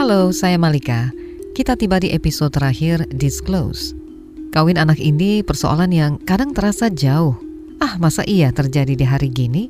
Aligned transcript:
Halo, 0.00 0.32
saya 0.32 0.56
Malika. 0.56 1.12
Kita 1.52 1.76
tiba 1.76 2.00
di 2.00 2.08
episode 2.16 2.56
terakhir 2.56 3.04
Disclose. 3.12 3.92
Kawin 4.48 4.80
anak 4.80 4.96
ini 4.96 5.44
persoalan 5.44 5.92
yang 5.92 6.16
kadang 6.24 6.56
terasa 6.56 6.88
jauh. 6.88 7.36
Ah, 7.84 8.00
masa 8.00 8.24
iya 8.24 8.48
terjadi 8.48 8.96
di 8.96 9.04
hari 9.04 9.28
gini? 9.28 9.68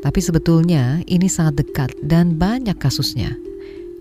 Tapi 0.00 0.24
sebetulnya 0.24 1.04
ini 1.04 1.28
sangat 1.28 1.68
dekat 1.68 1.92
dan 2.00 2.40
banyak 2.40 2.80
kasusnya. 2.80 3.36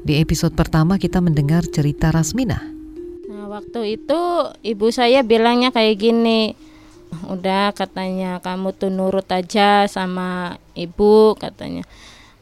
Di 0.08 0.24
episode 0.24 0.56
pertama 0.56 0.96
kita 0.96 1.20
mendengar 1.20 1.68
cerita 1.68 2.16
Rasmina. 2.16 2.64
Nah, 3.28 3.52
waktu 3.52 4.00
itu 4.00 4.22
ibu 4.64 4.88
saya 4.88 5.20
bilangnya 5.20 5.76
kayak 5.76 6.00
gini. 6.00 6.56
Udah 7.28 7.76
katanya 7.76 8.40
kamu 8.40 8.72
tuh 8.72 8.88
nurut 8.88 9.28
aja 9.28 9.84
sama 9.92 10.56
ibu 10.80 11.36
katanya 11.36 11.84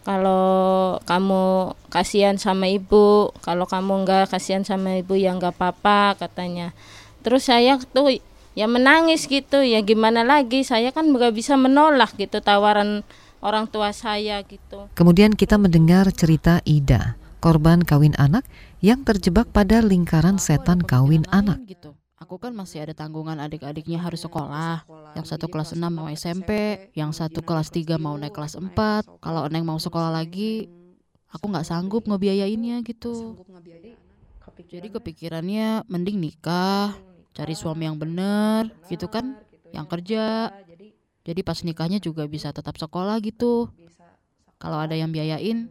kalau 0.09 0.97
kamu 1.05 1.77
kasihan 1.93 2.33
sama 2.41 2.65
ibu 2.65 3.29
kalau 3.45 3.69
kamu 3.69 4.01
enggak 4.01 4.33
kasihan 4.33 4.65
sama 4.65 4.97
ibu 4.97 5.13
ya 5.13 5.37
enggak 5.37 5.53
apa-apa 5.53 6.17
katanya. 6.17 6.73
Terus 7.21 7.45
saya 7.45 7.77
tuh 7.77 8.17
ya 8.57 8.65
menangis 8.65 9.29
gitu 9.29 9.61
ya 9.61 9.85
gimana 9.85 10.25
lagi? 10.25 10.65
Saya 10.65 10.89
kan 10.89 11.13
nggak 11.13 11.37
bisa 11.37 11.53
menolak 11.61 12.17
gitu 12.17 12.41
tawaran 12.41 13.05
orang 13.45 13.69
tua 13.69 13.93
saya 13.93 14.41
gitu. 14.49 14.89
Kemudian 14.97 15.37
kita 15.37 15.61
mendengar 15.61 16.09
cerita 16.09 16.65
Ida 16.65 17.13
korban 17.37 17.85
kawin 17.85 18.17
anak 18.17 18.49
yang 18.81 19.05
terjebak 19.05 19.53
pada 19.53 19.85
lingkaran 19.85 20.41
setan 20.41 20.81
kawin 20.81 21.29
anak. 21.29 21.61
Gitu 21.69 21.98
Aku 22.29 22.37
kan 22.37 22.53
masih 22.53 22.85
ada 22.85 22.93
tanggungan 22.93 23.41
adik-adiknya 23.41 23.97
harus 24.05 24.21
sekolah. 24.21 24.85
Yang 25.17 25.33
satu 25.33 25.49
kelas 25.49 25.73
6 25.73 25.81
mau 25.89 26.05
SMP, 26.13 26.77
yang 26.93 27.09
satu 27.09 27.41
kelas 27.41 27.73
3 27.73 27.97
mau 27.97 28.13
naik 28.21 28.37
kelas 28.37 28.53
4. 28.53 28.69
Kalau 29.17 29.49
Neng 29.49 29.65
mau 29.65 29.81
sekolah 29.81 30.13
lagi, 30.13 30.69
aku 31.33 31.49
nggak 31.49 31.65
sanggup 31.65 32.05
ngebiayainnya 32.05 32.85
gitu. 32.85 33.33
Jadi 34.61 34.93
kepikirannya 34.93 35.89
mending 35.89 36.21
nikah, 36.21 36.93
cari 37.33 37.57
suami 37.57 37.89
yang 37.89 37.97
bener, 37.97 38.77
gitu 38.93 39.09
kan, 39.09 39.33
yang 39.73 39.89
kerja. 39.89 40.53
Jadi 41.25 41.41
pas 41.41 41.57
nikahnya 41.65 41.97
juga 41.97 42.29
bisa 42.29 42.53
tetap 42.53 42.77
sekolah 42.77 43.17
gitu. 43.25 43.73
Kalau 44.61 44.77
ada 44.77 44.93
yang 44.93 45.09
biayain, 45.09 45.65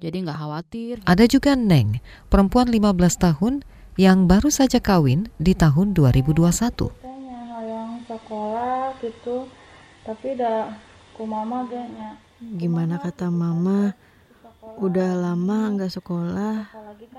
jadi 0.00 0.24
nggak 0.24 0.40
khawatir. 0.40 1.04
Ada 1.04 1.28
juga 1.28 1.52
Neng, 1.52 2.00
perempuan 2.32 2.72
15 2.72 2.96
tahun 3.20 3.60
yang 3.98 4.30
baru 4.30 4.46
saja 4.46 4.78
kawin 4.78 5.26
di 5.42 5.58
tahun 5.58 5.90
2021. 5.90 6.46
yang 7.66 7.98
sekolah 8.06 8.94
gitu, 9.02 9.50
tapi 10.06 10.38
udah 10.38 10.70
ku 11.18 11.26
mama 11.26 11.66
gaknya. 11.66 12.14
Gimana 12.38 13.02
kata 13.02 13.26
mama, 13.26 13.98
udah 14.78 15.18
lama 15.18 15.74
nggak 15.74 15.90
sekolah, 15.98 16.70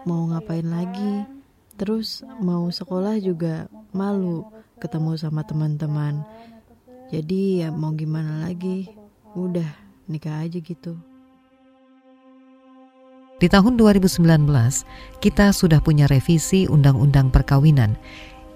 mau 0.07 0.31
ngapain 0.31 0.63
lagi? 0.63 1.27
Terus 1.75 2.23
mau 2.39 2.71
sekolah 2.71 3.19
juga 3.19 3.67
malu 3.91 4.47
ketemu 4.79 5.19
sama 5.19 5.43
teman-teman. 5.43 6.23
Jadi 7.11 7.59
ya 7.59 7.75
mau 7.75 7.91
gimana 7.91 8.47
lagi? 8.47 8.87
Udah 9.35 9.67
nikah 10.07 10.47
aja 10.47 10.63
gitu. 10.63 10.95
Di 13.39 13.47
tahun 13.47 13.79
2019, 13.79 14.19
kita 15.23 15.55
sudah 15.55 15.79
punya 15.79 16.11
revisi 16.11 16.67
Undang-Undang 16.67 17.31
Perkawinan. 17.31 17.95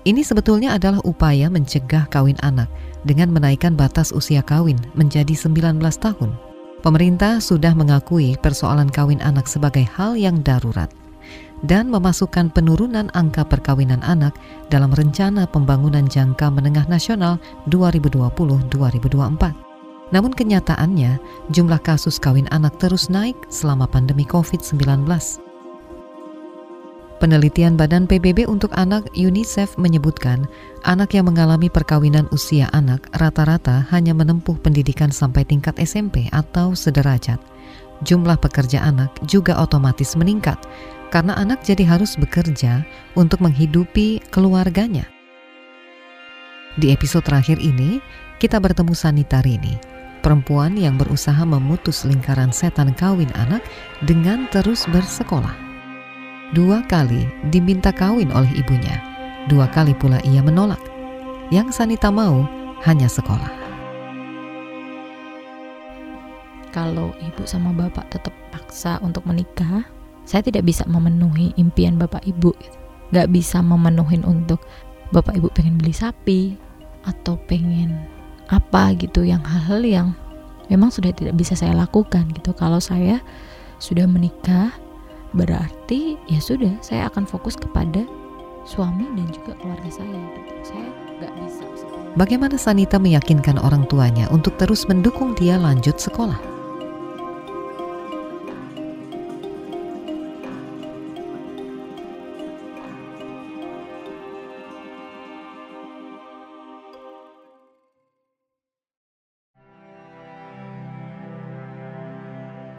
Ini 0.03 0.19
sebetulnya 0.27 0.75
adalah 0.75 0.99
upaya 1.07 1.47
mencegah 1.47 2.11
kawin 2.11 2.35
anak 2.43 2.67
dengan 3.07 3.31
menaikkan 3.31 3.79
batas 3.79 4.11
usia 4.11 4.43
kawin 4.43 4.75
menjadi 4.91 5.31
19 5.31 5.79
tahun. 5.79 6.35
Pemerintah 6.83 7.39
sudah 7.39 7.71
mengakui 7.71 8.35
persoalan 8.43 8.91
kawin 8.91 9.23
anak 9.23 9.47
sebagai 9.47 9.87
hal 9.95 10.19
yang 10.19 10.43
darurat 10.43 10.91
dan 11.63 11.87
memasukkan 11.87 12.51
penurunan 12.51 13.07
angka 13.15 13.47
perkawinan 13.47 14.03
anak 14.03 14.35
dalam 14.67 14.91
rencana 14.91 15.47
pembangunan 15.47 16.03
jangka 16.11 16.51
menengah 16.51 16.83
nasional 16.91 17.39
2020-2024. 17.71 19.72
Namun 20.11 20.35
kenyataannya, 20.35 21.21
jumlah 21.53 21.79
kasus 21.85 22.19
kawin 22.19 22.49
anak 22.51 22.75
terus 22.81 23.07
naik 23.07 23.37
selama 23.47 23.87
pandemi 23.87 24.27
COVID-19. 24.27 25.05
Penelitian 27.23 27.79
Badan 27.79 28.03
PBB 28.03 28.51
untuk 28.51 28.67
Anak 28.75 29.07
UNICEF 29.15 29.79
menyebutkan, 29.79 30.43
anak 30.83 31.15
yang 31.15 31.31
mengalami 31.31 31.71
perkawinan 31.71 32.27
usia 32.35 32.67
anak 32.75 33.07
rata-rata 33.15 33.87
hanya 33.95 34.11
menempuh 34.11 34.59
pendidikan 34.59 35.07
sampai 35.07 35.47
tingkat 35.47 35.71
SMP 35.79 36.27
atau 36.35 36.75
sederajat. 36.75 37.39
Jumlah 38.03 38.35
pekerja 38.35 38.83
anak 38.83 39.15
juga 39.23 39.55
otomatis 39.55 40.19
meningkat 40.19 40.59
karena 41.15 41.31
anak 41.39 41.63
jadi 41.63 41.87
harus 41.87 42.19
bekerja 42.19 42.83
untuk 43.15 43.39
menghidupi 43.39 44.19
keluarganya. 44.27 45.07
Di 46.75 46.91
episode 46.91 47.23
terakhir 47.23 47.55
ini, 47.63 48.03
kita 48.41 48.59
bertemu 48.59 48.91
Sanita 48.91 49.39
Rini, 49.45 49.79
perempuan 50.23 50.79
yang 50.79 50.95
berusaha 50.95 51.43
memutus 51.43 52.07
lingkaran 52.07 52.55
setan 52.55 52.95
kawin 52.95 53.29
anak 53.35 53.59
dengan 54.07 54.47
terus 54.49 54.87
bersekolah. 54.87 55.51
Dua 56.55 56.79
kali 56.87 57.27
diminta 57.51 57.91
kawin 57.91 58.31
oleh 58.31 58.49
ibunya, 58.55 59.03
dua 59.51 59.67
kali 59.67 59.91
pula 59.91 60.23
ia 60.23 60.39
menolak. 60.39 60.79
Yang 61.51 61.75
Sanita 61.75 62.07
mau 62.07 62.47
hanya 62.87 63.11
sekolah. 63.11 63.51
Kalau 66.73 67.13
ibu 67.21 67.43
sama 67.45 67.69
bapak 67.69 68.09
tetap 68.09 68.33
paksa 68.49 68.97
untuk 69.05 69.21
menikah, 69.29 69.85
saya 70.25 70.41
tidak 70.41 70.65
bisa 70.65 70.81
memenuhi 70.89 71.53
impian 71.59 71.99
bapak 71.99 72.25
ibu. 72.25 72.55
Gak 73.13 73.29
bisa 73.29 73.61
memenuhi 73.61 74.23
untuk 74.25 74.65
bapak 75.13 75.37
ibu 75.37 75.53
pengen 75.53 75.77
beli 75.77 75.93
sapi 75.93 76.57
atau 77.05 77.37
pengen 77.45 78.12
apa 78.51 78.95
gitu 78.99 79.23
yang 79.23 79.43
hal-hal 79.43 79.81
yang 79.83 80.07
memang 80.67 80.91
sudah 80.91 81.11
tidak 81.15 81.35
bisa 81.37 81.55
saya 81.55 81.75
lakukan 81.75 82.27
gitu. 82.35 82.51
Kalau 82.55 82.79
saya 82.79 83.19
sudah 83.79 84.07
menikah 84.07 84.71
berarti 85.33 86.15
ya 86.29 86.39
sudah 86.39 86.71
saya 86.83 87.09
akan 87.09 87.25
fokus 87.25 87.57
kepada 87.57 88.05
suami 88.63 89.07
dan 89.17 89.27
juga 89.31 89.57
keluarga 89.59 89.89
saya 89.91 90.19
gitu. 90.39 90.53
Saya 90.63 90.87
nggak 91.19 91.33
bisa 91.43 91.63
Bagaimana 92.13 92.61
Sanita 92.61 93.01
meyakinkan 93.01 93.57
orang 93.57 93.89
tuanya 93.89 94.29
untuk 94.29 94.53
terus 94.61 94.85
mendukung 94.85 95.33
dia 95.33 95.57
lanjut 95.57 95.97
sekolah? 95.97 96.52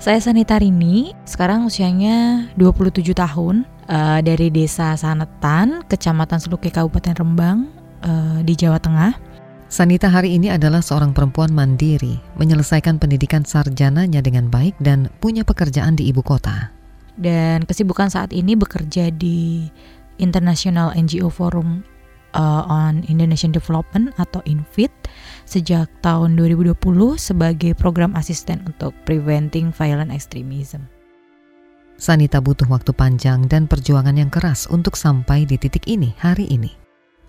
Saya 0.04 0.20
Sanita 0.20 0.60
Rini, 0.60 1.16
sekarang 1.25 1.65
usianya 1.65 2.44
27 2.60 3.16
tahun, 3.16 3.65
uh, 3.88 4.20
dari 4.20 4.53
desa 4.53 4.92
Sanetan, 5.00 5.81
Kecamatan 5.88 6.37
Seluke, 6.44 6.69
Kabupaten 6.69 7.16
Rembang, 7.16 7.72
uh, 8.04 8.44
di 8.44 8.53
Jawa 8.53 8.76
Tengah. 8.76 9.16
Sanita 9.72 10.12
hari 10.12 10.37
ini 10.37 10.53
adalah 10.53 10.84
seorang 10.84 11.16
perempuan 11.16 11.56
mandiri, 11.56 12.20
menyelesaikan 12.37 13.00
pendidikan 13.00 13.48
sarjananya 13.48 14.20
dengan 14.20 14.53
baik 14.53 14.76
dan 14.76 15.09
punya 15.25 15.41
pekerjaan 15.41 15.97
di 15.97 16.12
ibu 16.12 16.21
kota. 16.21 16.69
Dan 17.16 17.65
kesibukan 17.65 18.12
saat 18.12 18.36
ini 18.36 18.60
bekerja 18.60 19.09
di 19.09 19.72
International 20.21 20.92
NGO 20.92 21.32
Forum 21.32 21.81
uh, 22.36 22.69
on 22.69 23.09
Indonesian 23.09 23.56
Development 23.56 24.12
atau 24.21 24.44
INFIT 24.44 24.92
sejak 25.44 25.88
tahun 26.00 26.37
2020 26.37 26.77
sebagai 27.16 27.72
program 27.77 28.16
asisten 28.16 28.60
untuk 28.66 28.97
preventing 29.09 29.71
violent 29.71 30.10
extremism. 30.10 30.84
Sanita 31.94 32.43
butuh 32.43 32.66
waktu 32.66 32.91
panjang 32.91 33.47
dan 33.47 33.71
perjuangan 33.71 34.18
yang 34.18 34.28
keras 34.28 34.66
untuk 34.66 34.98
sampai 34.98 35.47
di 35.47 35.54
titik 35.54 35.86
ini 35.86 36.13
hari 36.18 36.51
ini. 36.51 36.74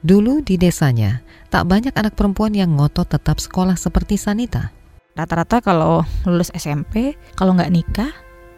Dulu 0.01 0.41
di 0.41 0.57
desanya, 0.57 1.21
tak 1.53 1.69
banyak 1.69 1.93
anak 1.93 2.17
perempuan 2.17 2.53
yang 2.53 2.73
ngotot 2.73 3.09
tetap 3.09 3.37
sekolah 3.37 3.77
seperti 3.77 4.17
Sanita. 4.17 4.73
Rata-rata 5.13 5.61
kalau 5.61 6.03
lulus 6.27 6.49
SMP, 6.53 7.15
kalau 7.37 7.55
nggak 7.55 7.71
nikah, 7.71 8.11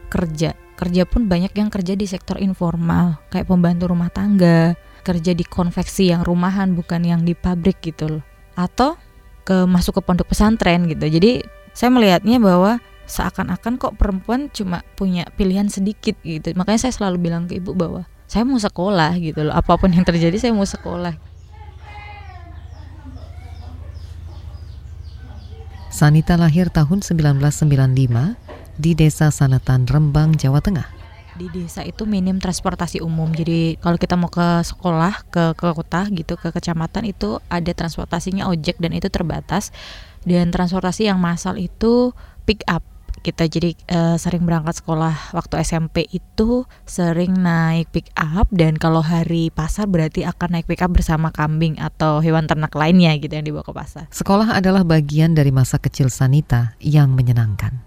kerja. 0.08 0.56
Kerja 0.78 1.04
pun 1.10 1.26
banyak 1.26 1.58
yang 1.58 1.74
kerja 1.74 1.98
di 1.98 2.06
sektor 2.06 2.38
informal, 2.38 3.18
kayak 3.34 3.50
pembantu 3.50 3.90
rumah 3.90 4.14
tangga, 4.14 4.78
kerja 5.08 5.32
di 5.32 5.48
konveksi 5.48 6.12
yang 6.12 6.28
rumahan 6.28 6.76
bukan 6.76 7.02
yang 7.08 7.24
di 7.24 7.32
pabrik 7.32 7.80
gitu 7.80 8.20
loh 8.20 8.24
atau 8.58 8.98
ke 9.48 9.64
masuk 9.64 9.96
ke 9.96 10.02
pondok 10.04 10.28
pesantren 10.28 10.92
gitu. 10.92 11.08
Jadi 11.08 11.48
saya 11.72 11.88
melihatnya 11.88 12.44
bahwa 12.44 12.84
seakan-akan 13.08 13.80
kok 13.80 13.96
perempuan 13.96 14.52
cuma 14.52 14.84
punya 15.00 15.24
pilihan 15.40 15.72
sedikit 15.72 16.20
gitu. 16.28 16.52
Makanya 16.60 16.84
saya 16.84 16.94
selalu 16.94 17.32
bilang 17.32 17.48
ke 17.48 17.56
ibu 17.64 17.72
bahwa 17.72 18.04
saya 18.28 18.44
mau 18.44 18.60
sekolah 18.60 19.16
gitu 19.24 19.48
loh. 19.48 19.56
Apa 19.56 19.80
pun 19.80 19.96
yang 19.96 20.04
terjadi 20.04 20.36
saya 20.36 20.52
mau 20.52 20.68
sekolah. 20.68 21.16
Sanita 25.88 26.36
lahir 26.36 26.68
tahun 26.68 27.02
1995 27.02 28.36
di 28.78 28.92
Desa 28.94 29.32
Sanatan, 29.32 29.88
Rembang, 29.88 30.36
Jawa 30.36 30.60
Tengah. 30.62 30.97
Di 31.38 31.48
desa 31.54 31.86
itu 31.86 32.10
minim 32.10 32.42
transportasi 32.42 33.00
umum. 33.06 33.30
Jadi 33.30 33.78
kalau 33.78 33.96
kita 34.02 34.18
mau 34.18 34.28
ke 34.28 34.66
sekolah, 34.66 35.30
ke 35.30 35.54
ke 35.54 35.68
kota 35.72 36.10
gitu, 36.10 36.34
ke 36.36 36.50
kecamatan 36.50 37.06
itu 37.06 37.38
ada 37.48 37.72
transportasinya 37.72 38.50
ojek 38.50 38.82
dan 38.82 38.98
itu 38.98 39.08
terbatas. 39.14 39.70
Dan 40.26 40.50
transportasi 40.52 41.08
yang 41.08 41.22
massal 41.22 41.56
itu 41.56 42.12
pick 42.44 42.66
up 42.68 42.84
kita 43.28 43.50
jadi 43.50 43.76
uh, 43.92 44.16
sering 44.16 44.46
berangkat 44.46 44.80
sekolah 44.80 45.36
waktu 45.36 45.60
SMP 45.66 46.08
itu 46.14 46.64
sering 46.88 47.36
naik 47.36 47.90
pick 47.92 48.08
up 48.16 48.48
dan 48.54 48.78
kalau 48.78 49.02
hari 49.04 49.50
pasar 49.52 49.90
berarti 49.90 50.24
akan 50.24 50.56
naik 50.56 50.68
pick 50.70 50.80
up 50.80 50.94
bersama 50.94 51.34
kambing 51.34 51.76
atau 51.82 52.24
hewan 52.24 52.46
ternak 52.46 52.72
lainnya 52.72 53.18
gitu 53.20 53.36
yang 53.36 53.44
dibawa 53.44 53.66
ke 53.68 53.74
pasar. 53.76 54.06
Sekolah 54.14 54.56
adalah 54.56 54.88
bagian 54.88 55.36
dari 55.36 55.52
masa 55.52 55.76
kecil 55.82 56.08
Sanita 56.08 56.78
yang 56.80 57.18
menyenangkan. 57.18 57.84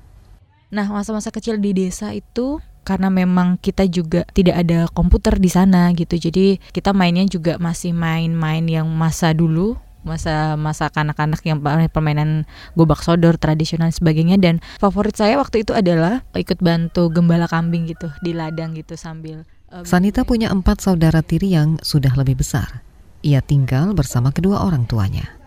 Nah, 0.70 0.86
masa-masa 0.86 1.34
kecil 1.34 1.58
di 1.58 1.74
desa 1.74 2.14
itu 2.14 2.62
karena 2.82 3.12
memang 3.12 3.60
kita 3.60 3.86
juga 3.86 4.24
tidak 4.32 4.66
ada 4.66 4.88
komputer 4.90 5.36
di 5.36 5.50
sana 5.52 5.92
gitu. 5.92 6.16
Jadi 6.16 6.58
kita 6.72 6.96
mainnya 6.96 7.24
juga 7.28 7.56
masih 7.60 7.92
main-main 7.92 8.64
yang 8.66 8.88
masa 8.90 9.32
dulu 9.36 9.76
masa 10.00 10.56
masa 10.56 10.88
kanak-kanak 10.88 11.44
yang 11.44 11.60
permainan 11.92 12.48
gobak 12.72 13.04
sodor 13.04 13.36
tradisional 13.36 13.92
sebagainya 13.92 14.40
dan 14.40 14.64
favorit 14.80 15.12
saya 15.12 15.36
waktu 15.36 15.60
itu 15.60 15.76
adalah 15.76 16.24
ikut 16.32 16.56
bantu 16.64 17.12
gembala 17.12 17.44
kambing 17.44 17.84
gitu 17.84 18.08
di 18.24 18.32
ladang 18.32 18.72
gitu 18.72 18.96
sambil 18.96 19.44
uh, 19.68 19.84
Sanita 19.84 20.24
punya 20.24 20.48
empat 20.48 20.80
saudara 20.80 21.20
tiri 21.20 21.52
yang 21.52 21.76
sudah 21.84 22.16
lebih 22.16 22.40
besar. 22.40 22.80
Ia 23.20 23.44
tinggal 23.44 23.92
bersama 23.92 24.32
kedua 24.32 24.64
orang 24.64 24.88
tuanya. 24.88 25.39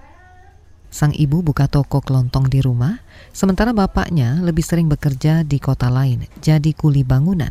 Sang 0.94 1.10
ibu 1.10 1.42
buka 1.42 1.66
toko 1.66 2.06
kelontong 2.06 2.54
di 2.54 2.62
rumah, 2.62 3.02
sementara 3.34 3.74
bapaknya 3.74 4.38
lebih 4.46 4.62
sering 4.62 4.86
bekerja 4.86 5.42
di 5.42 5.58
kota 5.58 5.90
lain, 5.90 6.30
jadi 6.38 6.70
kuli 6.70 7.02
bangunan. 7.02 7.50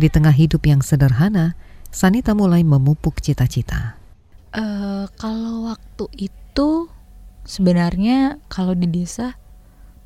Di 0.00 0.08
tengah 0.08 0.32
hidup 0.32 0.64
yang 0.64 0.80
sederhana, 0.80 1.52
Sanita 1.92 2.32
mulai 2.32 2.64
memupuk 2.64 3.20
cita-cita. 3.20 4.00
Uh, 4.56 5.04
kalau 5.20 5.68
waktu 5.68 6.30
itu 6.30 6.88
sebenarnya 7.44 8.40
kalau 8.48 8.72
di 8.72 8.88
desa 8.88 9.36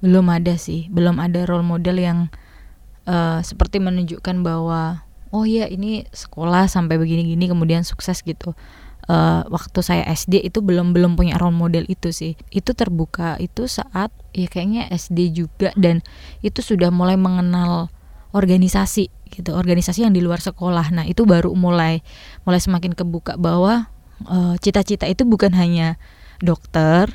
belum 0.03 0.27
ada 0.27 0.59
sih, 0.59 0.91
belum 0.91 1.23
ada 1.23 1.47
role 1.47 1.63
model 1.63 2.03
yang 2.03 2.19
uh, 3.07 3.47
seperti 3.47 3.79
menunjukkan 3.79 4.43
bahwa 4.43 5.07
oh 5.31 5.47
ya 5.47 5.71
ini 5.71 6.11
sekolah 6.11 6.67
sampai 6.67 6.99
begini-gini 6.99 7.47
kemudian 7.47 7.87
sukses 7.87 8.27
gitu. 8.27 8.59
Uh, 9.05 9.45
waktu 9.53 9.85
saya 9.85 10.05
SD 10.09 10.41
itu 10.49 10.65
belum 10.65 10.97
belum 10.97 11.21
punya 11.21 11.37
role 11.37 11.53
model 11.53 11.85
itu 11.89 12.09
sih. 12.11 12.41
Itu 12.49 12.73
terbuka 12.73 13.37
itu 13.37 13.69
saat 13.69 14.09
ya 14.33 14.49
kayaknya 14.49 14.89
SD 14.89 15.37
juga 15.37 15.71
dan 15.77 16.01
itu 16.41 16.65
sudah 16.65 16.89
mulai 16.89 17.21
mengenal 17.21 17.93
organisasi 18.33 19.13
gitu, 19.31 19.51
organisasi 19.53 20.09
yang 20.09 20.15
di 20.17 20.25
luar 20.25 20.41
sekolah. 20.41 20.91
Nah, 20.91 21.05
itu 21.05 21.29
baru 21.29 21.53
mulai 21.53 22.01
mulai 22.49 22.59
semakin 22.59 22.97
kebuka 22.97 23.37
bahwa 23.37 23.95
Eh, 24.23 24.55
cita-cita 24.63 25.05
uh, 25.05 25.13
itu 25.13 25.27
bukan 25.27 25.53
hanya 25.53 25.99
dokter, 26.39 27.11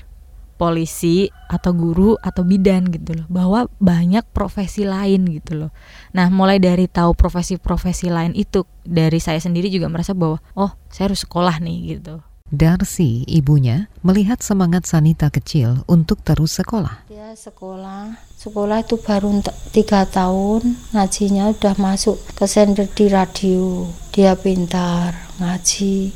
polisi 0.60 1.32
atau 1.48 1.72
guru 1.72 2.20
atau 2.20 2.44
bidan 2.44 2.92
gitu 2.92 3.16
loh 3.16 3.26
bahwa 3.32 3.72
banyak 3.80 4.28
profesi 4.36 4.84
lain 4.84 5.24
gitu 5.32 5.56
loh 5.56 5.72
nah 6.12 6.28
mulai 6.28 6.60
dari 6.60 6.92
tahu 6.92 7.16
profesi-profesi 7.16 8.12
lain 8.12 8.36
itu 8.36 8.68
dari 8.84 9.24
saya 9.24 9.40
sendiri 9.40 9.72
juga 9.72 9.88
merasa 9.88 10.12
bahwa 10.12 10.44
oh 10.60 10.76
saya 10.92 11.10
harus 11.10 11.24
sekolah 11.24 11.64
nih 11.64 11.96
gitu 11.96 12.20
Darsi, 12.50 13.30
ibunya, 13.30 13.94
melihat 14.02 14.42
semangat 14.42 14.90
Sanita 14.90 15.30
kecil 15.30 15.86
untuk 15.86 16.26
terus 16.26 16.58
sekolah. 16.58 17.06
Sekolah, 17.30 18.18
sekolah 18.42 18.82
itu 18.82 18.98
baru 18.98 19.30
tiga 19.70 20.02
tahun, 20.10 20.82
ngajinya 20.98 21.54
udah 21.54 21.78
masuk 21.78 22.18
ke 22.34 22.50
sender 22.50 22.90
di 22.90 23.06
radio. 23.06 23.86
Dia 24.10 24.34
pintar, 24.34 25.14
ngaji, 25.38 26.10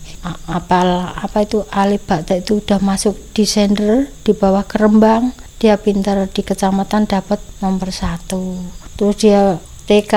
apal 0.50 1.13
apa 1.13 1.45
itu 1.45 1.62
alif 1.69 2.10
bakta 2.10 2.42
itu 2.42 2.65
udah 2.65 2.81
masuk 2.81 3.13
di 3.30 3.45
sender 3.45 4.10
di 4.25 4.33
bawah 4.33 4.65
kerembang. 4.65 5.38
Dia 5.62 5.77
pintar 5.77 6.18
di 6.33 6.42
kecamatan 6.42 7.06
dapat 7.06 7.38
nomor 7.62 7.94
satu. 7.94 8.57
Terus 8.98 9.16
dia 9.21 9.62
TK 9.86 10.13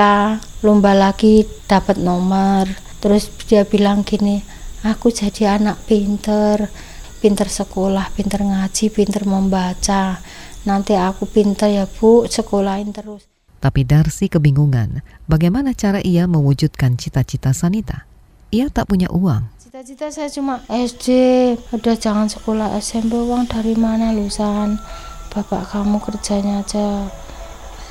lomba 0.65 0.97
lagi 0.97 1.45
dapat 1.69 2.01
nomor. 2.01 2.73
Terus 3.05 3.29
dia 3.45 3.69
bilang 3.69 4.01
gini, 4.01 4.41
aku 4.81 5.13
jadi 5.13 5.61
anak 5.61 5.77
pinter 5.85 6.73
pinter 7.17 7.49
sekolah 7.49 8.13
pinter 8.13 8.45
ngaji 8.45 8.93
pinter 8.93 9.25
membaca 9.25 10.21
nanti 10.67 10.99
aku 10.99 11.23
pinter 11.23 11.71
ya 11.71 11.87
bu. 11.87 12.27
Sekolahin 12.27 12.91
terus. 12.91 13.23
Tapi 13.57 13.87
Darsi 13.87 14.29
kebingungan 14.29 15.01
bagaimana 15.25 15.73
cara 15.73 15.97
ia 16.03 16.29
mewujudkan 16.29 16.93
cita-cita 16.93 17.55
Sanita? 17.55 18.05
Ia 18.53 18.69
tak 18.69 18.93
punya 18.93 19.09
uang. 19.09 19.49
Cita-cita 19.57 20.13
saya 20.13 20.29
cuma 20.29 20.61
SD 20.69 21.07
udah 21.73 21.95
jangan 21.97 22.29
sekolah 22.29 22.77
SMP 22.77 23.17
uang 23.17 23.49
dari 23.49 23.73
mana 23.73 24.13
lusan? 24.13 24.77
Bapak 25.33 25.73
kamu 25.73 25.97
kerjanya 26.03 26.61
aja. 26.61 27.09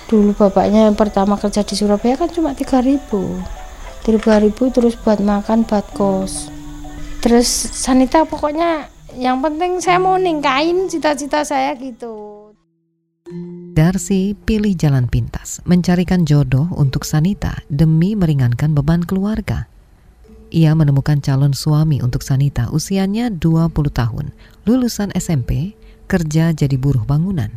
Dulu 0.06 0.38
bapaknya 0.38 0.86
yang 0.86 0.94
pertama 0.94 1.34
kerja 1.34 1.66
di 1.66 1.74
Surabaya 1.74 2.14
kan 2.14 2.30
cuma 2.30 2.54
3000 2.54 3.02
3000 4.06 4.06
terus 4.70 4.94
buat 4.94 5.18
makan 5.18 5.66
buat 5.66 5.86
kos. 5.98 6.46
Terus 7.26 7.50
Sanita 7.50 8.22
pokoknya 8.22 8.86
yang 9.18 9.42
penting 9.42 9.82
saya 9.82 9.98
mau 9.98 10.14
ningkain 10.14 10.86
cita-cita 10.86 11.42
saya 11.42 11.74
gitu 11.74 12.35
Darsi 13.76 14.32
pilih 14.32 14.72
jalan 14.72 15.04
pintas, 15.04 15.60
mencarikan 15.68 16.24
jodoh 16.24 16.64
untuk 16.80 17.04
Sanita 17.04 17.60
demi 17.68 18.16
meringankan 18.16 18.72
beban 18.72 19.04
keluarga. 19.04 19.68
Ia 20.48 20.72
menemukan 20.72 21.20
calon 21.20 21.52
suami 21.52 22.00
untuk 22.00 22.24
Sanita 22.24 22.72
usianya 22.72 23.28
20 23.28 23.68
tahun, 23.92 24.32
lulusan 24.64 25.12
SMP, 25.12 25.76
kerja 26.08 26.56
jadi 26.56 26.72
buruh 26.80 27.04
bangunan. 27.04 27.52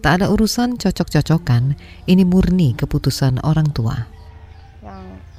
Tak 0.00 0.24
ada 0.24 0.32
urusan 0.32 0.80
cocok-cocokan, 0.80 1.76
ini 2.08 2.24
murni 2.24 2.72
keputusan 2.72 3.44
orang 3.44 3.68
tua 3.76 4.08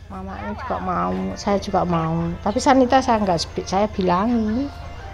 mamanya 0.07 0.55
juga 0.55 0.77
mau 0.79 1.15
saya 1.35 1.59
juga 1.59 1.83
mau 1.83 2.31
tapi 2.39 2.63
sanita 2.63 3.03
saya 3.03 3.19
nggak 3.27 3.43
saya 3.67 3.91
bilang 3.91 4.31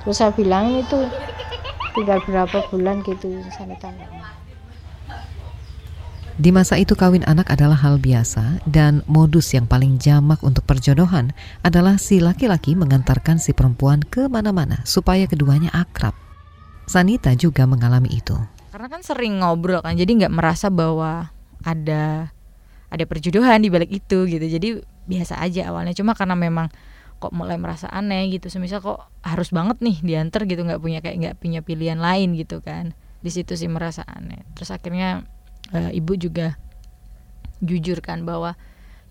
terus 0.05 0.21
saya 0.21 0.29
bilang 0.29 0.69
itu 0.69 1.09
tinggal 1.97 2.21
berapa 2.29 2.61
bulan 2.69 3.01
gitu 3.01 3.41
sanita 3.57 3.89
di 6.33 6.49
masa 6.49 6.81
itu 6.81 6.97
kawin 6.97 7.21
anak 7.29 7.53
adalah 7.53 7.77
hal 7.77 8.01
biasa 8.01 8.65
dan 8.65 9.05
modus 9.05 9.53
yang 9.53 9.69
paling 9.69 10.01
jamak 10.01 10.41
untuk 10.41 10.65
perjodohan 10.65 11.29
adalah 11.61 12.01
si 12.01 12.17
laki-laki 12.17 12.73
mengantarkan 12.73 13.37
si 13.37 13.53
perempuan 13.53 14.01
ke 14.01 14.25
mana-mana 14.25 14.81
supaya 14.81 15.29
keduanya 15.29 15.69
akrab. 15.69 16.17
Sanita 16.89 17.37
juga 17.37 17.69
mengalami 17.69 18.09
itu. 18.17 18.33
Karena 18.73 18.89
kan 18.89 19.05
sering 19.05 19.45
ngobrol 19.45 19.85
kan, 19.85 19.93
jadi 19.93 20.09
nggak 20.09 20.33
merasa 20.33 20.73
bahwa 20.73 21.29
ada 21.61 22.33
ada 22.89 23.03
perjodohan 23.05 23.61
di 23.61 23.69
balik 23.69 23.93
itu 23.93 24.25
gitu. 24.25 24.41
Jadi 24.41 24.81
biasa 25.05 25.37
aja 25.37 25.69
awalnya 25.69 25.93
cuma 25.93 26.17
karena 26.17 26.33
memang 26.33 26.73
kok 27.21 27.31
mulai 27.31 27.55
merasa 27.55 27.87
aneh 27.87 28.27
gitu 28.35 28.51
semisal 28.51 28.83
kok 28.83 29.07
harus 29.23 29.55
banget 29.55 29.79
nih 29.79 29.95
diantar 30.03 30.43
gitu 30.43 30.67
nggak 30.67 30.81
punya 30.83 30.99
kayak 30.99 31.15
nggak 31.23 31.35
punya 31.39 31.59
pilihan 31.63 31.95
lain 31.95 32.35
gitu 32.35 32.59
kan 32.59 32.91
di 33.23 33.31
situ 33.31 33.55
sih 33.55 33.71
merasa 33.71 34.03
aneh 34.03 34.43
terus 34.51 34.75
akhirnya 34.75 35.23
uh, 35.73 35.91
ibu 35.91 36.13
juga 36.15 36.55
jujur 37.59 37.99
kan 37.99 38.23
bahwa 38.23 38.55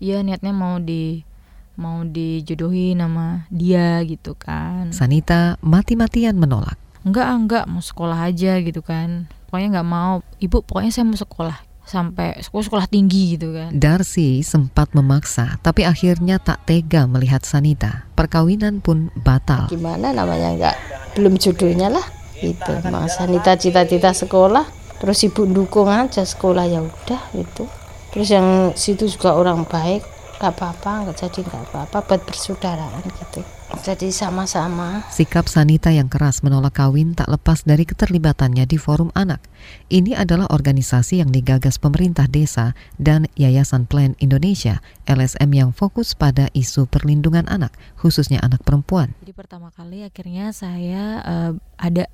ya 0.01 0.23
niatnya 0.23 0.55
mau 0.55 0.79
di 0.79 1.27
mau 1.73 2.05
dijodohi 2.05 2.93
nama 2.93 3.49
dia 3.49 4.01
gitu 4.05 4.37
kan 4.37 4.93
Sanita 4.93 5.57
mati-matian 5.61 6.37
menolak 6.37 6.77
enggak 7.03 7.27
enggak 7.27 7.65
mau 7.65 7.81
sekolah 7.81 8.29
aja 8.29 8.61
gitu 8.61 8.85
kan 8.85 9.27
pokoknya 9.49 9.79
nggak 9.79 9.89
mau 9.89 10.21
ibu 10.37 10.61
pokoknya 10.61 10.91
saya 10.93 11.05
mau 11.09 11.17
sekolah 11.17 11.73
sampai 11.83 12.39
sekolah 12.39 12.63
sekolah 12.63 12.87
tinggi 12.87 13.35
gitu 13.35 13.51
kan. 13.51 13.75
Darcy 13.75 14.39
sempat 14.41 14.95
memaksa, 14.95 15.59
tapi 15.59 15.83
akhirnya 15.83 16.39
tak 16.39 16.63
tega 16.63 17.05
melihat 17.05 17.43
Sanita. 17.43 18.07
Perkawinan 18.15 18.79
pun 18.79 19.11
batal. 19.19 19.67
Gimana 19.67 20.15
namanya 20.15 20.55
nggak 20.55 20.75
belum 21.19 21.35
jodohnya 21.35 21.91
lah 21.91 22.05
itu. 22.39 22.73
Mas 22.87 23.19
Sanita 23.19 23.59
cita-cita 23.59 24.15
sekolah, 24.15 24.63
terus 25.03 25.19
ibu 25.27 25.43
dukung 25.43 25.91
aja 25.91 26.23
sekolah 26.23 26.63
ya 26.63 26.79
udah 26.79 27.23
itu. 27.35 27.67
Terus 28.15 28.31
yang 28.31 28.71
situ 28.71 29.11
juga 29.11 29.35
orang 29.35 29.67
baik, 29.67 29.99
nggak 30.39 30.53
apa-apa, 30.55 30.91
nggak 31.03 31.17
jadi 31.27 31.39
nggak 31.43 31.63
apa-apa 31.67 31.97
buat 32.07 32.21
persaudaraan 32.23 33.03
gitu. 33.03 33.43
Jadi 33.83 34.13
sama-sama. 34.13 35.01
Sikap 35.09 35.49
Sanita 35.49 35.89
yang 35.89 36.05
keras 36.05 36.45
menolak 36.45 36.77
kawin 36.77 37.17
tak 37.17 37.25
lepas 37.25 37.65
dari 37.65 37.89
keterlibatannya 37.89 38.69
di 38.69 38.77
Forum 38.77 39.09
Anak. 39.17 39.41
Ini 39.89 40.13
adalah 40.13 40.45
organisasi 40.53 41.25
yang 41.25 41.33
digagas 41.33 41.81
pemerintah 41.81 42.29
desa 42.29 42.77
dan 43.01 43.25
Yayasan 43.33 43.89
Plan 43.89 44.13
Indonesia 44.21 44.79
LSM 45.09 45.49
yang 45.51 45.71
fokus 45.73 46.13
pada 46.13 46.53
isu 46.53 46.85
perlindungan 46.85 47.49
anak, 47.49 47.73
khususnya 47.97 48.37
anak 48.45 48.61
perempuan. 48.61 49.17
Jadi 49.25 49.33
pertama 49.33 49.73
kali 49.73 50.05
akhirnya 50.05 50.53
saya 50.53 51.25
uh, 51.25 51.51
ada 51.81 52.07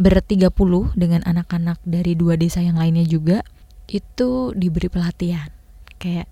bertiga 0.00 0.48
puluh 0.48 0.88
dengan 0.96 1.20
anak-anak 1.28 1.80
dari 1.84 2.16
dua 2.16 2.40
desa 2.40 2.64
yang 2.64 2.80
lainnya 2.80 3.04
juga 3.04 3.44
itu 3.90 4.56
diberi 4.56 4.88
pelatihan 4.88 5.52
kayak 6.00 6.26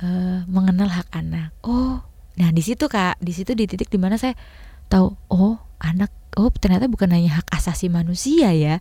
uh, 0.00 0.46
mengenal 0.46 0.86
hak 0.88 1.10
anak. 1.10 1.50
Oh, 1.66 2.00
nah 2.38 2.54
di 2.54 2.62
situ 2.62 2.86
kak, 2.86 3.18
di 3.18 3.34
situ 3.34 3.52
di 3.52 3.66
titik 3.66 3.90
di 3.90 3.98
mana 3.98 4.14
saya 4.14 4.38
tahu, 4.86 5.12
oh 5.28 5.58
anak, 5.82 6.08
oh 6.38 6.48
ternyata 6.54 6.86
bukan 6.86 7.10
hanya 7.10 7.42
hak 7.42 7.50
asasi 7.52 7.90
manusia 7.90 8.54
ya, 8.54 8.78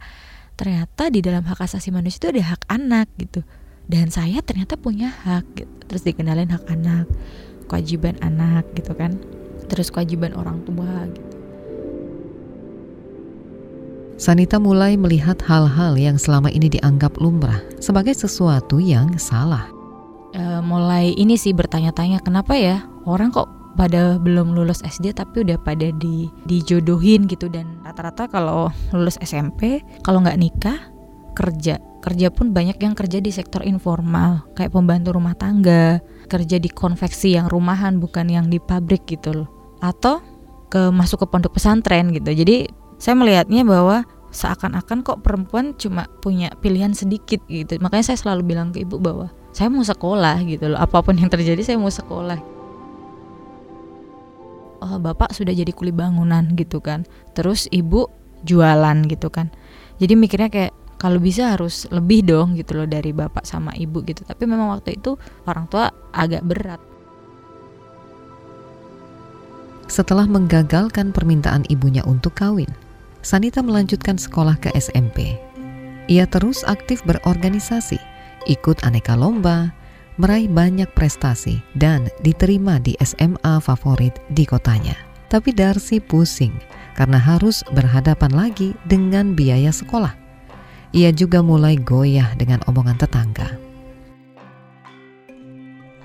ternyata 0.56 1.10
di 1.10 1.20
dalam 1.26 1.44
hak 1.44 1.58
asasi 1.58 1.90
manusia 1.90 2.22
itu 2.22 2.30
ada 2.38 2.56
hak 2.56 2.64
anak 2.70 3.10
gitu. 3.18 3.42
Dan 3.88 4.12
saya 4.12 4.44
ternyata 4.44 4.76
punya 4.76 5.10
hak, 5.10 5.46
gitu. 5.56 5.74
terus 5.88 6.04
dikenalin 6.04 6.52
hak 6.52 6.68
anak, 6.68 7.08
kewajiban 7.72 8.20
anak 8.20 8.68
gitu 8.76 8.92
kan, 8.94 9.16
terus 9.72 9.90
kewajiban 9.90 10.36
orang 10.36 10.60
tua 10.68 11.08
gitu. 11.12 11.37
Sanita 14.18 14.58
mulai 14.58 14.98
melihat 14.98 15.38
hal-hal 15.46 15.94
yang 15.94 16.18
selama 16.18 16.50
ini 16.50 16.74
dianggap 16.74 17.22
lumrah 17.22 17.62
sebagai 17.78 18.18
sesuatu 18.18 18.82
yang 18.82 19.14
salah. 19.22 19.70
Uh, 20.34 20.58
mulai 20.66 21.14
ini 21.14 21.38
sih 21.38 21.54
bertanya-tanya 21.54 22.26
kenapa 22.26 22.58
ya? 22.58 22.82
Orang 23.06 23.30
kok 23.30 23.46
pada 23.78 24.18
belum 24.18 24.58
lulus 24.58 24.82
SD 24.82 25.14
tapi 25.14 25.46
udah 25.46 25.62
pada 25.62 25.94
di 26.02 26.34
dijodohin 26.50 27.30
gitu 27.30 27.46
dan 27.46 27.78
rata-rata 27.86 28.26
kalau 28.26 28.74
lulus 28.90 29.22
SMP 29.22 29.86
kalau 30.02 30.26
nggak 30.26 30.42
nikah 30.42 30.82
kerja. 31.38 31.78
Kerja 32.02 32.34
pun 32.34 32.58
banyak 32.58 32.82
yang 32.82 32.98
kerja 32.98 33.22
di 33.22 33.30
sektor 33.30 33.62
informal 33.62 34.50
kayak 34.58 34.74
pembantu 34.74 35.14
rumah 35.14 35.38
tangga 35.38 36.02
kerja 36.26 36.58
di 36.58 36.74
konveksi 36.74 37.38
yang 37.38 37.54
rumahan 37.54 38.02
bukan 38.02 38.34
yang 38.34 38.50
di 38.50 38.58
pabrik 38.58 39.06
gitu 39.06 39.46
loh. 39.46 39.50
Atau 39.78 40.26
ke 40.74 40.90
masuk 40.92 41.24
ke 41.24 41.28
pondok 41.30 41.56
pesantren 41.56 42.12
gitu. 42.12 42.34
Jadi 42.34 42.68
saya 42.98 43.14
melihatnya 43.14 43.62
bahwa 43.62 44.10
seakan-akan 44.34 45.02
kok 45.06 45.22
perempuan 45.24 45.74
cuma 45.78 46.10
punya 46.22 46.52
pilihan 46.60 46.92
sedikit 46.92 47.42
gitu. 47.50 47.78
Makanya 47.80 48.14
saya 48.14 48.18
selalu 48.20 48.54
bilang 48.54 48.74
ke 48.74 48.84
ibu 48.84 49.00
bahwa 49.00 49.32
saya 49.54 49.72
mau 49.72 49.86
sekolah 49.86 50.42
gitu 50.46 50.74
loh. 50.74 50.80
Apa 50.82 51.02
pun 51.02 51.18
yang 51.18 51.30
terjadi 51.32 51.62
saya 51.64 51.78
mau 51.80 51.94
sekolah. 51.94 52.38
Oh 54.78 55.02
bapak 55.02 55.34
sudah 55.34 55.54
jadi 55.54 55.74
kuli 55.74 55.94
bangunan 55.94 56.54
gitu 56.54 56.82
kan. 56.82 57.06
Terus 57.34 57.66
ibu 57.74 58.10
jualan 58.46 58.98
gitu 59.10 59.30
kan. 59.34 59.50
Jadi 59.98 60.14
mikirnya 60.14 60.50
kayak 60.54 60.74
kalau 60.98 61.22
bisa 61.22 61.54
harus 61.54 61.86
lebih 61.94 62.26
dong 62.26 62.58
gitu 62.58 62.78
loh 62.78 62.90
dari 62.90 63.14
bapak 63.14 63.46
sama 63.46 63.74
ibu 63.78 64.02
gitu. 64.06 64.26
Tapi 64.26 64.46
memang 64.46 64.74
waktu 64.74 64.98
itu 64.98 65.18
orang 65.50 65.66
tua 65.70 65.90
agak 66.14 66.46
berat. 66.46 66.82
Setelah 69.88 70.28
menggagalkan 70.28 71.16
permintaan 71.16 71.64
ibunya 71.72 72.04
untuk 72.04 72.36
kawin 72.36 72.70
Sanita 73.22 73.60
melanjutkan 73.66 74.16
sekolah 74.16 74.56
ke 74.62 74.72
SMP 74.78 75.48
ia 76.08 76.24
terus 76.24 76.64
aktif 76.64 77.04
berorganisasi 77.04 78.00
ikut 78.48 78.80
aneka 78.88 79.12
lomba, 79.14 79.76
meraih 80.16 80.48
banyak 80.48 80.88
prestasi, 80.96 81.60
dan 81.76 82.08
diterima 82.24 82.80
di 82.80 82.96
SMA 83.04 83.60
favorit 83.60 84.16
di 84.32 84.48
kotanya. 84.48 84.96
Tapi 85.28 85.52
Darcy 85.52 86.00
pusing 86.00 86.56
karena 86.96 87.20
harus 87.20 87.60
berhadapan 87.76 88.32
lagi 88.32 88.72
dengan 88.88 89.36
biaya 89.36 89.76
sekolah. 89.76 90.16
Ia 90.96 91.12
juga 91.12 91.44
mulai 91.44 91.76
goyah 91.76 92.32
dengan 92.40 92.64
omongan 92.64 92.96
tetangga. 92.96 93.60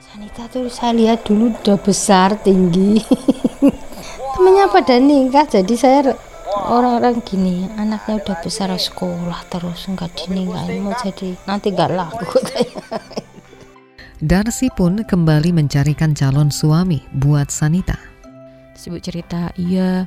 Sanita 0.03 0.51
tuh 0.51 0.67
saya 0.67 0.99
lihat 0.99 1.23
dulu 1.23 1.55
udah 1.63 1.79
besar 1.79 2.35
tinggi. 2.43 2.99
Temennya 4.35 4.67
pada 4.67 4.99
nikah 4.99 5.47
jadi 5.47 5.75
saya 5.79 6.19
orang-orang 6.63 7.19
gini 7.27 7.67
anaknya 7.75 8.23
udah 8.23 8.37
besar 8.43 8.71
sekolah 8.75 9.43
terus 9.51 9.87
nggak 9.91 10.11
dinikahin 10.15 10.87
mau 10.87 10.95
jadi 10.95 11.35
nanti 11.47 11.75
nggak 11.75 11.91
laku. 11.91 12.27
Darsi 14.23 14.71
pun 14.71 15.03
kembali 15.03 15.51
mencarikan 15.51 16.15
calon 16.15 16.55
suami 16.55 17.03
buat 17.11 17.51
Sanita. 17.51 17.99
Sibuk 18.79 19.03
cerita, 19.03 19.51
iya. 19.59 20.07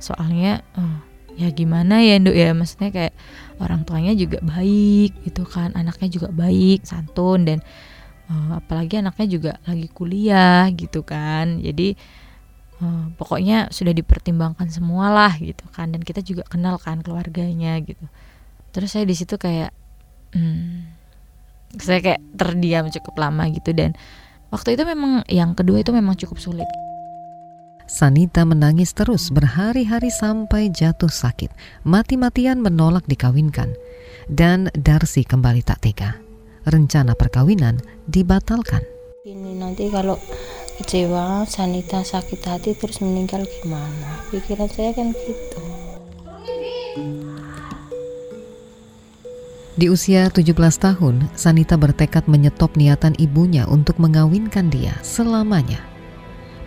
Soalnya 0.00 0.64
oh, 0.80 0.96
ya 1.36 1.52
gimana 1.52 2.00
ya 2.00 2.16
Nduk 2.16 2.32
ya? 2.32 2.56
Maksudnya 2.56 2.88
kayak 2.88 3.14
orang 3.60 3.84
tuanya 3.84 4.16
juga 4.16 4.40
baik 4.40 5.28
gitu 5.28 5.44
kan 5.44 5.76
anaknya 5.76 6.08
juga 6.08 6.28
baik 6.32 6.88
santun 6.88 7.44
dan 7.44 7.58
uh, 8.32 8.56
apalagi 8.56 9.04
anaknya 9.04 9.26
juga 9.28 9.52
lagi 9.68 9.88
kuliah 9.92 10.72
gitu 10.72 11.04
kan. 11.04 11.60
Jadi 11.60 11.92
uh, 12.82 13.14
pokoknya 13.14 13.70
sudah 13.70 13.94
dipertimbangkan 13.94 14.66
semua 14.68 15.14
lah 15.14 15.32
gitu 15.38 15.62
kan. 15.70 15.94
Dan 15.94 16.02
kita 16.02 16.20
juga 16.20 16.42
kenal 16.50 16.76
kan 16.82 17.00
keluarganya 17.00 17.78
gitu. 17.80 18.04
Terus 18.74 18.92
saya 18.92 19.06
di 19.06 19.14
situ 19.14 19.38
kayak 19.38 19.70
hmm, 20.34 20.90
saya 21.78 22.02
kayak 22.02 22.20
terdiam 22.34 22.90
cukup 22.90 23.14
lama 23.16 23.46
gitu. 23.54 23.70
Dan 23.70 23.94
waktu 24.50 24.74
itu 24.74 24.82
memang 24.82 25.22
yang 25.30 25.54
kedua 25.54 25.80
itu 25.80 25.94
memang 25.94 26.18
cukup 26.18 26.42
sulit. 26.42 26.68
Sanita 27.92 28.46
menangis 28.48 28.96
terus 28.96 29.28
berhari-hari 29.28 30.08
sampai 30.08 30.72
jatuh 30.72 31.12
sakit, 31.12 31.52
mati-matian 31.84 32.62
menolak 32.62 33.04
dikawinkan, 33.04 33.74
dan 34.32 34.72
Darsi 34.72 35.26
kembali 35.26 35.60
tak 35.60 35.84
tega. 35.84 36.16
Rencana 36.64 37.12
perkawinan 37.12 37.82
dibatalkan. 38.08 38.80
Ini 39.26 39.58
nanti 39.58 39.90
kalau 39.90 40.16
kecewa 40.80 41.44
Sanita 41.44 42.00
sakit 42.00 42.40
hati 42.44 42.70
terus 42.72 43.02
meninggal 43.04 43.44
gimana 43.60 44.22
pikiran 44.32 44.68
saya 44.70 44.92
kan 44.96 45.12
gitu 45.12 45.62
Di 49.72 49.88
usia 49.88 50.28
17 50.28 50.52
tahun, 50.76 51.32
Sanita 51.32 51.80
bertekad 51.80 52.28
menyetop 52.28 52.76
niatan 52.76 53.16
ibunya 53.16 53.64
untuk 53.64 53.96
mengawinkan 53.96 54.68
dia 54.68 54.92
selamanya. 55.00 55.80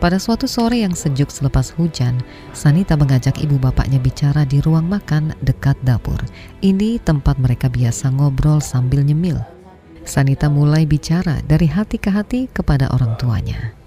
Pada 0.01 0.17
suatu 0.17 0.49
sore 0.49 0.81
yang 0.81 0.97
sejuk 0.97 1.29
selepas 1.29 1.69
hujan, 1.77 2.17
Sanita 2.51 2.97
mengajak 2.97 3.37
ibu 3.45 3.61
bapaknya 3.61 4.01
bicara 4.01 4.41
di 4.43 4.57
ruang 4.57 4.89
makan 4.89 5.37
dekat 5.45 5.77
dapur. 5.85 6.17
Ini 6.65 6.97
tempat 7.05 7.37
mereka 7.37 7.69
biasa 7.69 8.09
ngobrol 8.09 8.57
sambil 8.57 9.05
nyemil. 9.05 9.37
Sanita 10.01 10.49
mulai 10.49 10.89
bicara 10.89 11.45
dari 11.45 11.69
hati 11.69 12.01
ke 12.01 12.09
hati 12.09 12.49
kepada 12.49 12.89
orang 12.89 13.13
tuanya 13.21 13.84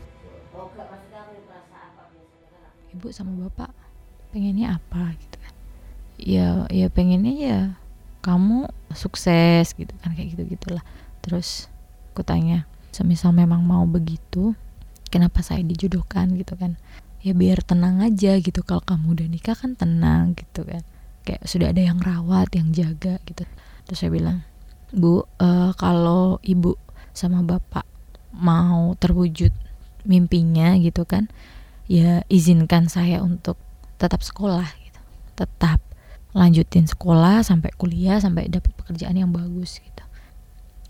ibu 2.99 3.15
sama 3.15 3.31
bapak 3.47 3.71
pengennya 4.35 4.75
apa 4.83 5.15
gitu 5.15 5.39
kan. 5.39 5.55
Ya 6.19 6.49
ya 6.75 6.91
pengennya 6.91 7.35
ya 7.39 7.59
kamu 8.27 8.67
sukses 8.91 9.71
gitu 9.79 9.95
kan 10.03 10.19
kayak 10.19 10.35
gitu 10.35 10.43
gitulah 10.59 10.83
terus 11.23 11.71
aku 12.11 12.27
tanya 12.27 12.67
semisal 12.91 13.31
memang 13.31 13.63
mau 13.63 13.87
begitu 13.87 14.59
kenapa 15.15 15.47
saya 15.47 15.63
dijodohkan? 15.63 16.35
gitu 16.35 16.59
kan. 16.59 16.75
Ya 17.23 17.39
biar 17.39 17.63
tenang 17.63 18.03
aja 18.03 18.35
gitu 18.43 18.67
kalau 18.67 18.83
kamu 18.83 19.15
udah 19.15 19.27
nikah 19.31 19.55
kan 19.55 19.79
tenang 19.79 20.35
gitu 20.35 20.67
kan. 20.67 20.83
Kayak 21.23 21.47
sudah 21.47 21.71
ada 21.71 21.83
yang 21.87 22.03
rawat 22.03 22.51
yang 22.59 22.75
jaga 22.75 23.23
gitu. 23.23 23.47
Terus 23.87 23.99
saya 24.03 24.11
bilang 24.11 24.43
bu 24.91 25.23
uh, 25.39 25.71
kalau 25.79 26.43
ibu 26.43 26.75
sama 27.15 27.47
bapak 27.47 27.87
mau 28.35 28.95
terwujud 28.99 29.55
mimpinya 30.09 30.75
gitu 30.81 31.05
kan 31.05 31.29
ya 31.89 32.23
izinkan 32.29 32.87
saya 32.93 33.25
untuk 33.25 33.57
tetap 33.97 34.21
sekolah 34.23 34.69
gitu. 34.85 35.01
Tetap 35.35 35.81
lanjutin 36.37 36.85
sekolah 36.85 37.41
sampai 37.43 37.73
kuliah 37.75 38.21
sampai 38.21 38.47
dapat 38.53 38.71
pekerjaan 38.77 39.17
yang 39.17 39.33
bagus 39.33 39.81
gitu. 39.81 40.05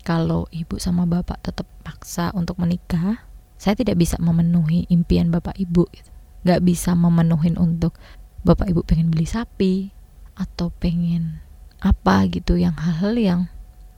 Kalau 0.03 0.45
ibu 0.51 0.77
sama 0.77 1.07
bapak 1.07 1.39
tetap 1.41 1.65
paksa 1.81 2.29
untuk 2.35 2.59
menikah 2.59 3.23
saya 3.59 3.75
tidak 3.75 3.99
bisa 3.99 4.15
memenuhi 4.19 4.87
impian 4.91 5.31
bapak 5.31 5.55
ibu 5.59 5.87
gitu. 5.91 6.11
Nggak 6.47 6.61
bisa 6.63 6.95
memenuhin 6.95 7.55
untuk 7.59 7.95
bapak 8.43 8.71
ibu 8.71 8.83
pengen 8.83 9.11
beli 9.11 9.27
sapi 9.27 9.91
atau 10.35 10.71
pengen 10.71 11.43
apa 11.79 12.27
gitu 12.31 12.59
yang 12.59 12.75
hal-hal 12.75 13.15
yang 13.15 13.41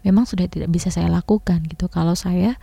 memang 0.01 0.25
sudah 0.25 0.50
tidak 0.50 0.70
bisa 0.74 0.89
saya 0.89 1.10
lakukan 1.10 1.62
gitu. 1.65 1.89
Kalau 1.89 2.17
saya 2.17 2.58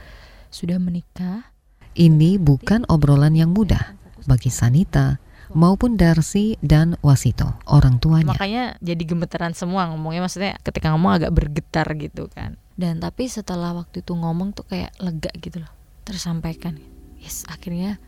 sudah 0.51 0.79
menikah 0.83 1.55
ini 1.99 2.39
bukan 2.39 2.87
obrolan 2.91 3.35
yang 3.35 3.55
mudah 3.55 3.99
bagi 4.29 4.53
Sanita 4.53 5.17
maupun 5.57 5.97
Darsi 5.97 6.61
dan 6.61 6.97
Wasito, 7.01 7.57
orang 7.69 7.97
tuanya. 8.01 8.37
Makanya 8.37 8.65
jadi 8.85 9.01
gemeteran 9.01 9.57
semua 9.57 9.89
ngomongnya 9.89 10.29
maksudnya 10.29 10.61
ketika 10.61 10.93
ngomong 10.93 11.17
agak 11.17 11.33
bergetar 11.33 11.89
gitu 11.97 12.29
kan. 12.29 12.61
Dan 12.79 13.01
tapi 13.03 13.27
setelah 13.27 13.75
waktu 13.75 14.05
itu 14.05 14.13
ngomong 14.15 14.55
tuh 14.55 14.69
kayak 14.69 14.93
lega 15.01 15.33
gitu 15.41 15.65
loh, 15.65 15.73
tersampaikan. 16.07 16.79
Yes, 17.19 17.43
akhirnya 17.51 17.99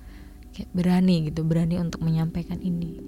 kayak 0.55 0.71
berani 0.71 1.33
gitu, 1.33 1.43
berani 1.43 1.81
untuk 1.81 2.05
menyampaikan 2.05 2.61
ini. 2.63 3.03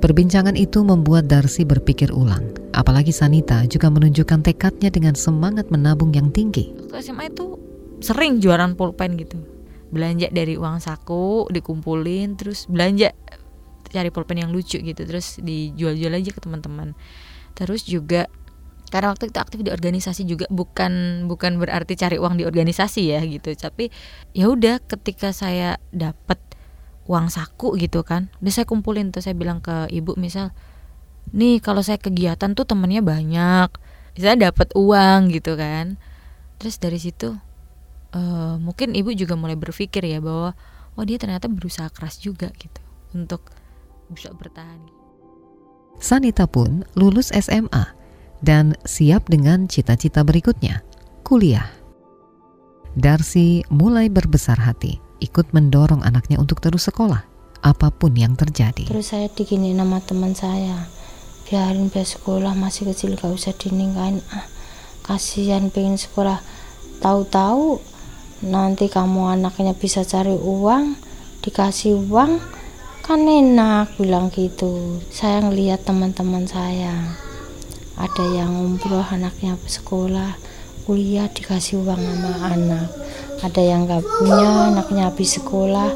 Perbincangan 0.00 0.56
itu 0.56 0.80
membuat 0.80 1.28
Darsi 1.28 1.66
berpikir 1.68 2.08
ulang. 2.08 2.56
Apalagi 2.72 3.12
Sanita 3.12 3.66
juga 3.68 3.92
menunjukkan 3.92 4.40
tekadnya 4.40 4.88
dengan 4.88 5.12
semangat 5.12 5.68
menabung 5.68 6.14
yang 6.16 6.32
tinggi. 6.32 6.72
Waktu 6.88 7.04
SMA 7.04 7.28
itu 7.28 7.60
sering 8.00 8.40
jualan 8.40 8.72
pulpen 8.80 9.20
gitu 9.20 9.59
belanja 9.90 10.30
dari 10.30 10.54
uang 10.54 10.78
saku 10.78 11.50
dikumpulin 11.50 12.38
terus 12.38 12.70
belanja 12.70 13.10
cari 13.90 14.08
pulpen 14.14 14.38
yang 14.38 14.54
lucu 14.54 14.78
gitu 14.78 15.02
terus 15.02 15.42
dijual-jual 15.42 16.14
aja 16.14 16.30
ke 16.30 16.40
teman-teman. 16.40 16.94
Terus 17.58 17.82
juga 17.84 18.30
karena 18.90 19.14
waktu 19.14 19.30
itu 19.30 19.38
aktif 19.38 19.58
di 19.62 19.70
organisasi 19.70 20.26
juga 20.26 20.46
bukan 20.50 21.24
bukan 21.30 21.62
berarti 21.62 21.94
cari 21.94 22.18
uang 22.18 22.38
di 22.38 22.46
organisasi 22.46 23.10
ya 23.10 23.20
gitu. 23.26 23.50
Tapi 23.54 23.90
ya 24.34 24.46
udah 24.50 24.78
ketika 24.86 25.34
saya 25.34 25.82
dapat 25.90 26.38
uang 27.10 27.26
saku 27.26 27.74
gitu 27.74 28.06
kan 28.06 28.30
udah 28.38 28.52
saya 28.54 28.66
kumpulin 28.70 29.10
tuh 29.10 29.18
saya 29.18 29.34
bilang 29.34 29.58
ke 29.58 29.90
ibu 29.90 30.14
misal 30.14 30.54
nih 31.34 31.58
kalau 31.58 31.82
saya 31.82 31.98
kegiatan 31.98 32.54
tuh 32.54 32.62
temennya 32.62 33.02
banyak 33.02 33.66
saya 34.14 34.36
dapat 34.38 34.70
uang 34.78 35.34
gitu 35.34 35.58
kan. 35.58 35.98
Terus 36.60 36.76
dari 36.78 37.00
situ 37.00 37.49
uh, 38.14 38.56
mungkin 38.60 38.94
ibu 38.94 39.10
juga 39.14 39.34
mulai 39.34 39.58
berpikir 39.58 40.04
ya 40.06 40.22
bahwa 40.22 40.54
oh 40.98 41.04
dia 41.06 41.18
ternyata 41.18 41.46
berusaha 41.46 41.88
keras 41.90 42.18
juga 42.18 42.50
gitu 42.56 42.80
untuk 43.14 43.46
bisa 44.10 44.30
bertahan 44.34 45.00
Sanita 46.00 46.48
pun 46.48 46.88
lulus 46.96 47.28
SMA 47.28 47.84
dan 48.40 48.72
siap 48.88 49.28
dengan 49.28 49.68
cita-cita 49.68 50.24
berikutnya, 50.24 50.80
kuliah. 51.28 51.68
Darcy 52.96 53.68
mulai 53.68 54.08
berbesar 54.08 54.56
hati, 54.56 54.96
ikut 55.20 55.52
mendorong 55.52 56.00
anaknya 56.00 56.40
untuk 56.40 56.64
terus 56.64 56.88
sekolah, 56.88 57.20
apa 57.60 57.92
pun 57.92 58.16
yang 58.16 58.32
terjadi. 58.32 58.88
Terus 58.88 59.12
saya 59.12 59.28
digini 59.28 59.76
nama 59.76 60.00
teman 60.00 60.32
saya, 60.32 60.88
biarin 61.46 61.92
biar 61.92 62.08
sekolah 62.08 62.56
masih 62.56 62.88
kecil 62.94 63.18
gak 63.20 63.34
usah 63.34 63.52
dinikahin 63.58 64.24
ah 64.30 64.46
kasihan 65.04 65.66
pengen 65.68 65.98
sekolah 65.98 66.38
tahu-tahu 67.02 67.82
nanti 68.40 68.88
kamu 68.88 69.36
anaknya 69.36 69.76
bisa 69.76 70.00
cari 70.00 70.32
uang 70.32 70.96
dikasih 71.44 72.08
uang 72.08 72.40
kan 73.04 73.20
enak 73.26 73.96
bilang 74.00 74.32
gitu. 74.32 75.00
Saya 75.12 75.44
ngelihat 75.44 75.84
teman-teman 75.84 76.48
saya. 76.48 77.16
Ada 78.00 78.24
yang 78.32 78.56
umroh 78.64 79.04
anaknya 79.04 79.60
sekolah 79.60 80.40
kuliah 80.88 81.28
dikasih 81.28 81.84
uang 81.84 82.00
sama 82.00 82.32
anak. 82.48 82.88
Ada 83.44 83.60
yang 83.60 83.84
nggak 83.84 84.04
punya 84.04 84.72
anaknya 84.72 85.12
habis 85.12 85.36
sekolah 85.36 85.92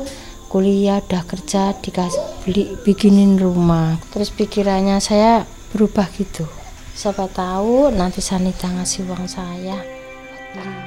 kuliah 0.52 1.00
udah 1.00 1.24
kerja 1.24 1.72
dikasih 1.80 2.44
beli 2.44 2.76
bikinin 2.84 3.40
rumah. 3.40 3.96
Terus 4.12 4.28
pikirannya 4.28 5.00
saya 5.00 5.48
berubah 5.72 6.12
gitu. 6.12 6.44
Siapa 6.92 7.24
tahu 7.26 7.88
nanti 7.90 8.20
Sanita 8.20 8.68
ngasih 8.68 9.08
uang 9.08 9.24
saya. 9.26 9.80
beli 10.54 10.83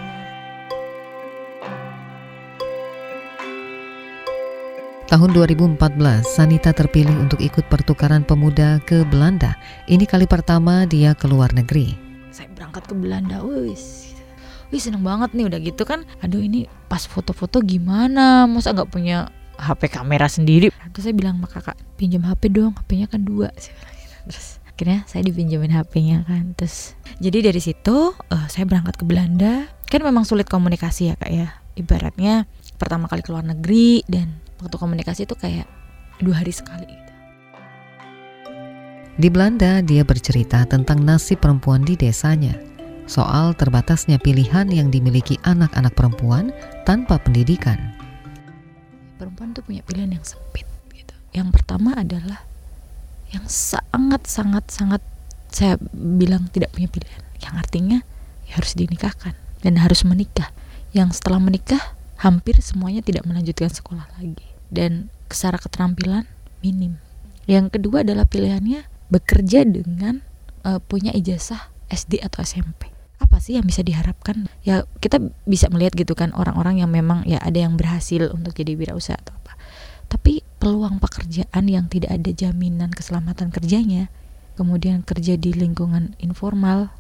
Tahun 5.08 5.32
2014, 5.32 5.80
Sanita 6.28 6.76
terpilih 6.76 7.16
untuk 7.16 7.40
ikut 7.40 7.64
pertukaran 7.72 8.28
pemuda 8.28 8.84
ke 8.84 9.08
Belanda. 9.08 9.56
Ini 9.88 10.04
kali 10.04 10.28
pertama 10.28 10.84
dia 10.84 11.16
ke 11.16 11.32
luar 11.32 11.56
negeri. 11.56 11.96
Saya 12.28 12.52
berangkat 12.52 12.92
ke 12.92 12.96
Belanda, 13.00 13.40
wis. 13.40 14.12
Wih 14.68 14.84
seneng 14.84 15.08
banget 15.08 15.32
nih 15.32 15.48
udah 15.48 15.60
gitu 15.64 15.88
kan. 15.88 16.04
Aduh 16.20 16.44
ini 16.44 16.68
pas 16.92 17.08
foto-foto 17.08 17.64
gimana? 17.64 18.52
Masa 18.52 18.76
nggak 18.76 18.92
punya 18.92 19.32
HP 19.56 19.96
kamera 19.96 20.28
sendiri? 20.28 20.76
Terus 20.92 21.08
saya 21.08 21.16
bilang 21.16 21.40
sama 21.40 21.48
kakak 21.56 21.80
Pinjam 21.96 22.28
HP 22.28 22.52
dong 22.52 22.76
HP-nya 22.76 23.08
kan 23.08 23.24
dua. 23.24 23.48
Terus 24.28 24.60
akhirnya 24.68 25.08
saya 25.08 25.24
dipinjemin 25.24 25.72
HP-nya 25.72 26.28
kan. 26.28 26.52
Terus 26.60 27.00
jadi 27.24 27.48
dari 27.48 27.64
situ 27.64 28.12
uh, 28.12 28.46
saya 28.52 28.68
berangkat 28.68 29.00
ke 29.00 29.08
Belanda. 29.08 29.72
Kan 29.88 30.04
memang 30.04 30.28
sulit 30.28 30.52
komunikasi 30.52 31.10
ya 31.10 31.16
kak 31.16 31.32
ya. 31.32 31.64
Ibaratnya 31.80 32.44
pertama 32.76 33.08
kali 33.08 33.24
keluar 33.24 33.48
negeri 33.48 34.04
dan 34.12 34.44
waktu 34.62 34.76
komunikasi 34.78 35.26
itu 35.26 35.36
kayak 35.38 35.70
dua 36.22 36.42
hari 36.42 36.54
sekali 36.54 36.86
gitu. 36.86 37.14
Di 39.18 39.34
Belanda, 39.34 39.82
dia 39.82 40.06
bercerita 40.06 40.62
tentang 40.70 41.02
nasib 41.02 41.42
perempuan 41.42 41.82
di 41.82 41.98
desanya, 41.98 42.54
soal 43.10 43.58
terbatasnya 43.58 44.22
pilihan 44.22 44.70
yang 44.70 44.94
dimiliki 44.94 45.42
anak-anak 45.42 45.98
perempuan 45.98 46.54
tanpa 46.86 47.18
pendidikan. 47.18 47.98
Perempuan 49.18 49.58
tuh 49.58 49.66
punya 49.66 49.82
pilihan 49.82 50.14
yang 50.14 50.22
sempit 50.22 50.70
gitu. 50.94 51.18
Yang 51.34 51.50
pertama 51.50 51.98
adalah 51.98 52.46
yang 53.34 53.42
sangat 53.50 54.30
sangat 54.30 54.70
sangat 54.70 55.02
saya 55.50 55.82
bilang 55.98 56.46
tidak 56.54 56.70
punya 56.78 56.86
pilihan. 56.86 57.24
Yang 57.42 57.54
artinya 57.58 57.98
ya 58.46 58.62
harus 58.62 58.78
dinikahkan 58.78 59.34
dan 59.66 59.74
harus 59.82 60.06
menikah. 60.06 60.54
Yang 60.94 61.18
setelah 61.18 61.42
menikah 61.42 61.97
hampir 62.18 62.58
semuanya 62.66 63.06
tidak 63.06 63.24
melanjutkan 63.30 63.70
sekolah 63.70 64.10
lagi 64.18 64.50
dan 64.74 65.14
secara 65.30 65.62
keterampilan 65.62 66.26
minim. 66.66 66.98
Yang 67.48 67.80
kedua 67.80 68.04
adalah 68.04 68.28
pilihannya 68.28 68.84
bekerja 69.08 69.64
dengan 69.64 70.26
uh, 70.68 70.82
punya 70.84 71.16
ijazah 71.16 71.72
SD 71.88 72.20
atau 72.20 72.44
SMP. 72.44 72.92
Apa 73.18 73.40
sih 73.40 73.56
yang 73.56 73.66
bisa 73.66 73.82
diharapkan? 73.82 74.52
Ya 74.68 74.84
kita 75.00 75.22
bisa 75.48 75.72
melihat 75.72 75.96
gitu 75.96 76.14
kan 76.14 76.36
orang-orang 76.36 76.84
yang 76.84 76.92
memang 76.92 77.24
ya 77.24 77.40
ada 77.40 77.58
yang 77.64 77.80
berhasil 77.80 78.30
untuk 78.34 78.54
jadi 78.54 78.76
wirausaha 78.76 79.16
atau 79.16 79.34
apa. 79.38 79.56
Tapi 80.08 80.44
peluang 80.60 81.00
pekerjaan 81.00 81.64
yang 81.68 81.88
tidak 81.92 82.16
ada 82.16 82.32
jaminan 82.32 82.92
keselamatan 82.92 83.52
kerjanya, 83.52 84.08
kemudian 84.56 85.04
kerja 85.04 85.36
di 85.36 85.52
lingkungan 85.52 86.16
informal, 86.24 86.96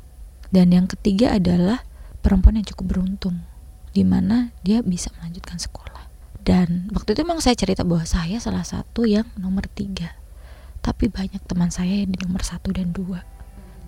dan 0.51 0.75
yang 0.75 0.88
ketiga 0.91 1.36
adalah 1.36 1.84
perempuan 2.19 2.60
yang 2.60 2.67
cukup 2.67 2.97
beruntung 2.97 3.47
di 3.97 4.05
mana 4.05 4.53
dia 4.62 4.86
bisa 4.86 5.10
melanjutkan 5.17 5.57
sekolah. 5.57 6.05
Dan 6.45 6.93
waktu 6.93 7.17
itu 7.17 7.25
memang 7.25 7.41
saya 7.41 7.57
cerita 7.57 7.81
bahwa 7.81 8.05
saya 8.05 8.38
salah 8.38 8.62
satu 8.62 9.10
yang 9.10 9.25
nomor 9.41 9.65
tiga. 9.73 10.13
Tapi 10.86 11.10
banyak 11.10 11.41
teman 11.49 11.73
saya 11.73 12.05
yang 12.05 12.13
di 12.13 12.21
nomor 12.21 12.45
satu 12.45 12.69
dan 12.69 12.93
dua. 12.93 13.25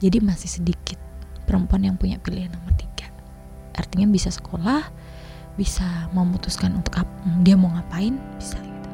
Jadi 0.01 0.17
masih 0.17 0.49
sedikit 0.49 0.97
perempuan 1.45 1.85
yang 1.85 1.93
punya 1.93 2.17
pilihan 2.17 2.49
nomor 2.49 2.73
tiga. 2.73 3.13
Artinya 3.77 4.09
bisa 4.09 4.33
sekolah, 4.33 4.89
bisa 5.61 6.09
memutuskan 6.09 6.73
untuk 6.73 6.97
dia 7.45 7.53
mau 7.53 7.69
ngapain, 7.69 8.17
bisa 8.41 8.57
gitu. 8.57 8.89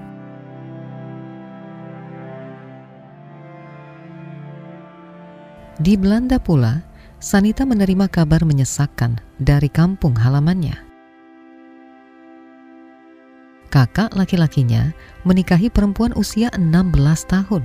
Di 5.80 5.96
Belanda 5.96 6.44
pula, 6.44 6.84
Sanita 7.16 7.66
menerima 7.66 8.06
kabar 8.12 8.46
menyesakkan 8.46 9.18
dari 9.42 9.72
kampung 9.72 10.14
halamannya 10.14 10.85
kakak 13.76 14.16
laki-lakinya 14.16 14.96
menikahi 15.28 15.68
perempuan 15.68 16.16
usia 16.16 16.48
16 16.56 16.96
tahun. 17.28 17.60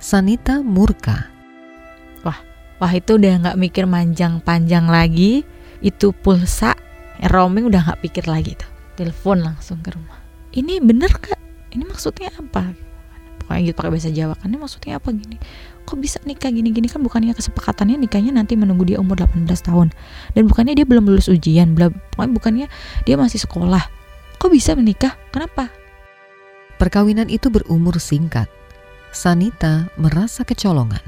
Sanita 0.00 0.64
murka. 0.64 1.28
Wah, 2.24 2.40
wah 2.80 2.92
itu 2.96 3.20
udah 3.20 3.44
nggak 3.44 3.60
mikir 3.60 3.84
manjang 3.84 4.40
panjang 4.40 4.88
lagi. 4.88 5.44
Itu 5.84 6.16
pulsa, 6.16 6.72
roaming 7.28 7.68
udah 7.68 7.84
nggak 7.84 8.00
pikir 8.08 8.24
lagi 8.24 8.56
tuh. 8.56 8.70
Telepon 8.96 9.44
langsung 9.44 9.84
ke 9.84 9.92
rumah. 9.92 10.24
Ini 10.56 10.80
bener 10.80 11.12
kak? 11.12 11.36
Ini 11.76 11.84
maksudnya 11.84 12.32
apa? 12.40 12.72
Pokoknya 13.44 13.60
gitu 13.68 13.76
pakai 13.76 13.92
bahasa 13.92 14.10
Jawa 14.10 14.34
kan. 14.40 14.48
Maksudnya 14.50 14.96
apa 14.96 15.08
gini? 15.12 15.38
kok 15.84 16.00
bisa 16.00 16.18
nikah 16.24 16.48
gini-gini? 16.48 16.88
Kan 16.88 17.04
bukannya 17.04 17.36
kesepakatannya 17.36 18.00
nikahnya 18.00 18.32
nanti 18.32 18.56
menunggu 18.56 18.88
dia 18.88 18.98
umur 18.98 19.20
18 19.20 19.46
tahun. 19.60 19.92
Dan 20.32 20.48
bukannya 20.48 20.74
dia 20.74 20.88
belum 20.88 21.04
lulus 21.06 21.28
ujian 21.28 21.76
pokoknya 21.76 22.32
bukannya 22.32 22.66
dia 23.04 23.16
masih 23.20 23.38
sekolah. 23.44 23.84
Kok 24.40 24.50
bisa 24.50 24.72
menikah? 24.74 25.14
Kenapa? 25.30 25.70
Perkawinan 26.80 27.30
itu 27.30 27.52
berumur 27.52 28.00
singkat. 28.02 28.50
Sanita 29.14 29.86
merasa 29.94 30.42
kecolongan. 30.42 31.00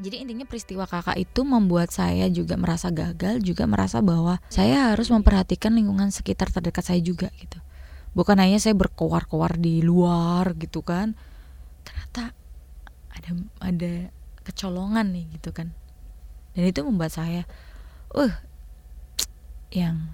Jadi 0.00 0.24
intinya 0.24 0.48
peristiwa 0.48 0.88
kakak 0.88 1.20
itu 1.20 1.44
membuat 1.44 1.92
saya 1.92 2.32
juga 2.32 2.56
merasa 2.56 2.88
gagal 2.88 3.44
juga 3.44 3.68
merasa 3.68 4.00
bahwa 4.00 4.40
saya 4.48 4.88
harus 4.88 5.12
memperhatikan 5.12 5.76
lingkungan 5.76 6.08
sekitar 6.08 6.48
terdekat 6.48 6.88
saya 6.88 7.04
juga 7.04 7.28
gitu 7.36 7.60
bukan 8.12 8.36
hanya 8.42 8.58
saya 8.58 8.74
berkoar-koar 8.74 9.58
di 9.58 9.80
luar 9.80 10.54
gitu 10.58 10.82
kan. 10.82 11.14
Ternyata 11.86 12.34
ada 13.14 13.30
ada 13.62 13.92
kecolongan 14.46 15.14
nih 15.14 15.26
gitu 15.40 15.50
kan. 15.54 15.74
Dan 16.54 16.66
itu 16.66 16.80
membuat 16.82 17.14
saya 17.14 17.46
uh 18.14 18.34
yang 19.70 20.10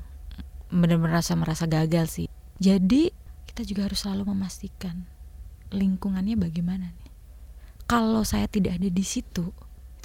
benar-benar 0.69 1.23
merasa 1.23 1.33
merasa 1.33 1.65
gagal 1.65 2.07
sih. 2.13 2.29
Jadi 2.61 3.09
kita 3.49 3.65
juga 3.65 3.89
harus 3.89 4.05
selalu 4.05 4.37
memastikan 4.37 5.09
lingkungannya 5.73 6.37
bagaimana 6.37 6.93
nih. 6.93 7.11
Kalau 7.87 8.27
saya 8.27 8.51
tidak 8.51 8.77
ada 8.83 8.91
di 8.91 9.05
situ 9.07 9.55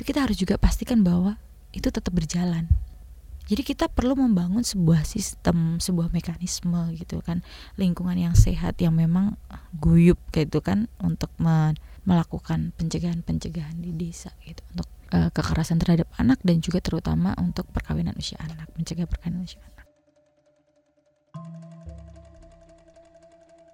itu 0.02 0.18
kita 0.18 0.26
harus 0.26 0.38
juga 0.42 0.58
pastikan 0.58 1.06
bahwa 1.06 1.38
itu 1.78 1.94
tetap 1.94 2.10
berjalan 2.10 2.66
jadi 3.50 3.62
kita 3.64 3.86
perlu 3.90 4.14
membangun 4.18 4.62
sebuah 4.62 5.06
sistem 5.08 5.82
sebuah 5.82 6.14
mekanisme 6.14 6.92
gitu 6.98 7.24
kan 7.24 7.42
lingkungan 7.80 8.18
yang 8.18 8.36
sehat 8.38 8.78
yang 8.84 8.94
memang 8.94 9.40
guyup 9.78 10.20
gitu 10.36 10.60
kan 10.62 10.92
untuk 11.02 11.34
melakukan 12.06 12.74
pencegahan-pencegahan 12.78 13.78
di 13.82 13.94
desa 13.94 14.34
gitu 14.46 14.62
untuk 14.74 14.88
uh, 15.14 15.30
kekerasan 15.30 15.78
terhadap 15.78 16.08
anak 16.18 16.40
dan 16.42 16.64
juga 16.64 16.80
terutama 16.80 17.36
untuk 17.38 17.68
perkawinan 17.70 18.16
usia 18.18 18.40
anak, 18.42 18.72
mencegah 18.74 19.06
perkawinan 19.06 19.46
usia 19.46 19.62
anak. 19.62 19.86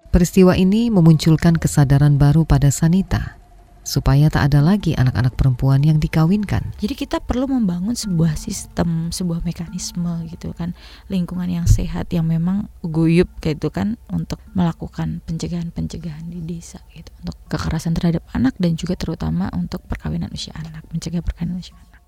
Peristiwa 0.08 0.56
ini 0.56 0.88
memunculkan 0.88 1.60
kesadaran 1.60 2.16
baru 2.16 2.48
pada 2.48 2.72
Sanita. 2.72 3.36
Supaya 3.88 4.28
tak 4.28 4.52
ada 4.52 4.60
lagi 4.60 4.92
anak-anak 4.92 5.32
perempuan 5.32 5.80
yang 5.80 5.96
dikawinkan. 5.96 6.76
Jadi 6.76 6.92
kita 6.92 7.24
perlu 7.24 7.48
membangun 7.48 7.96
sebuah 7.96 8.36
sistem, 8.36 9.08
sebuah 9.08 9.40
mekanisme 9.48 10.28
gitu 10.28 10.52
kan, 10.52 10.76
lingkungan 11.08 11.48
yang 11.48 11.64
sehat 11.64 12.12
yang 12.12 12.28
memang 12.28 12.68
guyup 12.84 13.32
gitu 13.40 13.72
kan 13.72 13.96
untuk 14.12 14.44
melakukan 14.52 15.24
pencegahan-pencegahan 15.24 16.28
di 16.28 16.44
desa 16.44 16.84
gitu 16.92 17.08
untuk 17.24 17.40
kekerasan 17.48 17.96
terhadap 17.96 18.28
anak 18.36 18.52
dan 18.60 18.76
juga 18.76 18.92
terutama 19.00 19.48
untuk 19.56 19.80
perkawinan 19.88 20.28
usia 20.36 20.52
anak, 20.60 20.84
mencegah 20.92 21.24
perkawinan 21.24 21.56
usia 21.56 21.72
anak. 21.72 22.04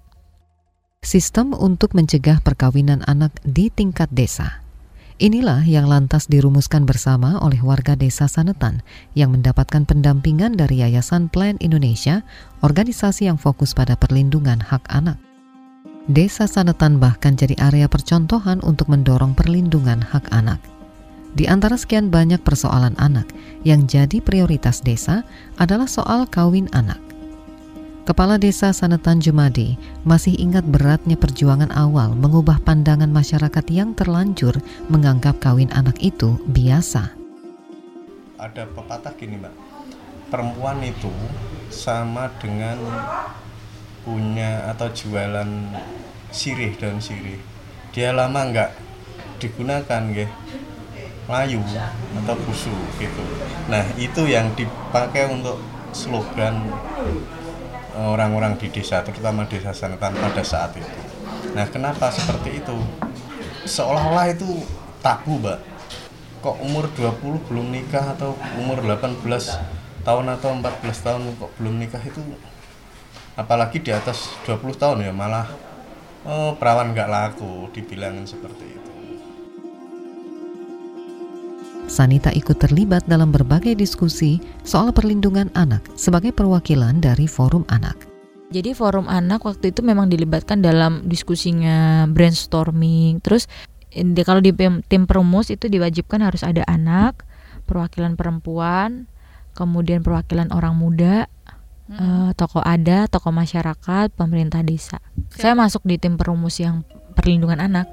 Sistem 1.00 1.56
untuk 1.56 1.96
mencegah 1.96 2.44
perkawinan 2.44 3.00
anak 3.08 3.32
di 3.40 3.72
tingkat 3.72 4.12
desa. 4.12 4.60
Inilah 5.20 5.68
yang 5.68 5.84
lantas 5.84 6.32
dirumuskan 6.32 6.88
bersama 6.88 7.36
oleh 7.44 7.60
warga 7.60 7.92
desa 7.92 8.24
Sanetan 8.24 8.80
yang 9.12 9.36
mendapatkan 9.36 9.84
pendampingan 9.84 10.56
dari 10.56 10.80
Yayasan 10.80 11.28
Plan 11.28 11.60
Indonesia, 11.60 12.24
organisasi 12.64 13.28
yang 13.28 13.36
fokus 13.36 13.76
pada 13.76 14.00
perlindungan 14.00 14.64
hak 14.64 14.80
anak. 14.88 15.20
Desa 16.08 16.48
Sanetan 16.48 16.96
bahkan 16.96 17.36
jadi 17.36 17.52
area 17.60 17.84
percontohan 17.84 18.64
untuk 18.64 18.88
mendorong 18.88 19.36
perlindungan 19.36 20.00
hak 20.00 20.24
anak. 20.32 20.56
Di 21.36 21.44
antara 21.44 21.76
sekian 21.76 22.08
banyak 22.08 22.40
persoalan 22.40 22.96
anak 22.96 23.28
yang 23.60 23.84
jadi 23.84 24.24
prioritas 24.24 24.80
desa 24.80 25.20
adalah 25.60 25.84
soal 25.84 26.24
kawin 26.32 26.72
anak. 26.72 27.09
Kepala 28.00 28.40
Desa 28.40 28.72
Sanetan 28.72 29.20
Jumadi 29.20 29.76
masih 30.08 30.32
ingat 30.32 30.64
beratnya 30.64 31.20
perjuangan 31.20 31.68
awal 31.68 32.16
mengubah 32.16 32.56
pandangan 32.64 33.12
masyarakat 33.12 33.64
yang 33.68 33.92
terlanjur 33.92 34.56
menganggap 34.88 35.36
kawin 35.36 35.68
anak 35.76 36.00
itu 36.00 36.40
biasa. 36.48 37.12
Ada 38.40 38.64
pepatah 38.72 39.12
gini 39.20 39.36
mbak, 39.36 39.52
perempuan 40.32 40.80
itu 40.80 41.12
sama 41.68 42.32
dengan 42.40 42.80
punya 44.00 44.64
atau 44.72 44.88
jualan 44.88 45.50
sirih 46.32 46.72
dan 46.80 47.04
sirih. 47.04 47.36
Dia 47.92 48.16
lama 48.16 48.48
nggak 48.48 48.70
digunakan, 49.44 50.00
gak 50.08 50.32
layu 51.28 51.60
atau 52.24 52.36
busuk 52.48 52.80
gitu. 52.96 53.22
Nah 53.68 53.84
itu 54.00 54.24
yang 54.24 54.50
dipakai 54.56 55.30
untuk 55.30 55.60
slogan 55.92 56.70
orang-orang 57.96 58.58
di 58.60 58.70
desa 58.70 59.02
terutama 59.02 59.46
desa 59.46 59.74
Sanetan 59.74 60.14
pada 60.14 60.42
saat 60.44 60.76
itu. 60.76 61.00
Nah, 61.56 61.66
kenapa 61.66 62.10
seperti 62.14 62.62
itu? 62.62 62.76
Seolah-olah 63.66 64.30
itu 64.30 64.62
tabu, 65.02 65.40
Mbak. 65.40 65.58
Kok 66.40 66.56
umur 66.64 66.88
20 66.96 67.48
belum 67.50 67.66
nikah 67.68 68.16
atau 68.16 68.32
umur 68.56 68.80
18 68.80 69.20
tahun 70.00 70.26
atau 70.32 70.50
14 70.56 71.04
tahun 71.04 71.22
kok 71.36 71.52
belum 71.60 71.76
nikah 71.76 72.00
itu 72.00 72.24
apalagi 73.36 73.80
di 73.80 73.92
atas 73.92 74.32
20 74.48 74.80
tahun 74.80 74.98
ya 75.04 75.12
malah 75.12 75.48
oh, 76.24 76.56
perawan 76.56 76.92
nggak 76.92 77.08
laku 77.08 77.68
dibilangin 77.72 78.28
seperti 78.28 78.76
itu. 78.76 78.92
Sanita 81.90 82.30
ikut 82.30 82.62
terlibat 82.62 83.02
dalam 83.10 83.34
berbagai 83.34 83.74
diskusi 83.74 84.38
soal 84.62 84.94
perlindungan 84.94 85.50
anak 85.58 85.82
sebagai 85.98 86.30
perwakilan 86.30 87.02
dari 87.02 87.26
Forum 87.26 87.66
Anak. 87.66 88.06
Jadi 88.50 88.74
forum 88.74 89.06
anak 89.06 89.46
waktu 89.46 89.70
itu 89.70 89.82
memang 89.82 90.10
dilibatkan 90.10 90.58
dalam 90.58 91.06
diskusinya 91.06 92.06
brainstorming. 92.10 93.22
Terus 93.22 93.46
kalau 94.26 94.42
di 94.42 94.50
tim 94.86 95.06
perumus 95.06 95.54
itu 95.54 95.70
diwajibkan 95.70 96.18
harus 96.18 96.42
ada 96.42 96.66
anak, 96.66 97.22
perwakilan 97.70 98.18
perempuan, 98.18 99.06
kemudian 99.54 100.02
perwakilan 100.02 100.50
orang 100.50 100.74
muda, 100.74 101.30
hmm. 101.90 101.94
uh, 101.94 102.30
tokoh 102.34 102.62
ada, 102.62 103.06
tokoh 103.06 103.30
masyarakat, 103.30 104.10
pemerintah 104.18 104.66
desa. 104.66 104.98
Saya 105.30 105.54
masuk 105.54 105.86
di 105.86 106.02
tim 106.02 106.18
perumus 106.18 106.58
yang 106.58 106.82
perlindungan 107.14 107.62
anak. 107.62 107.86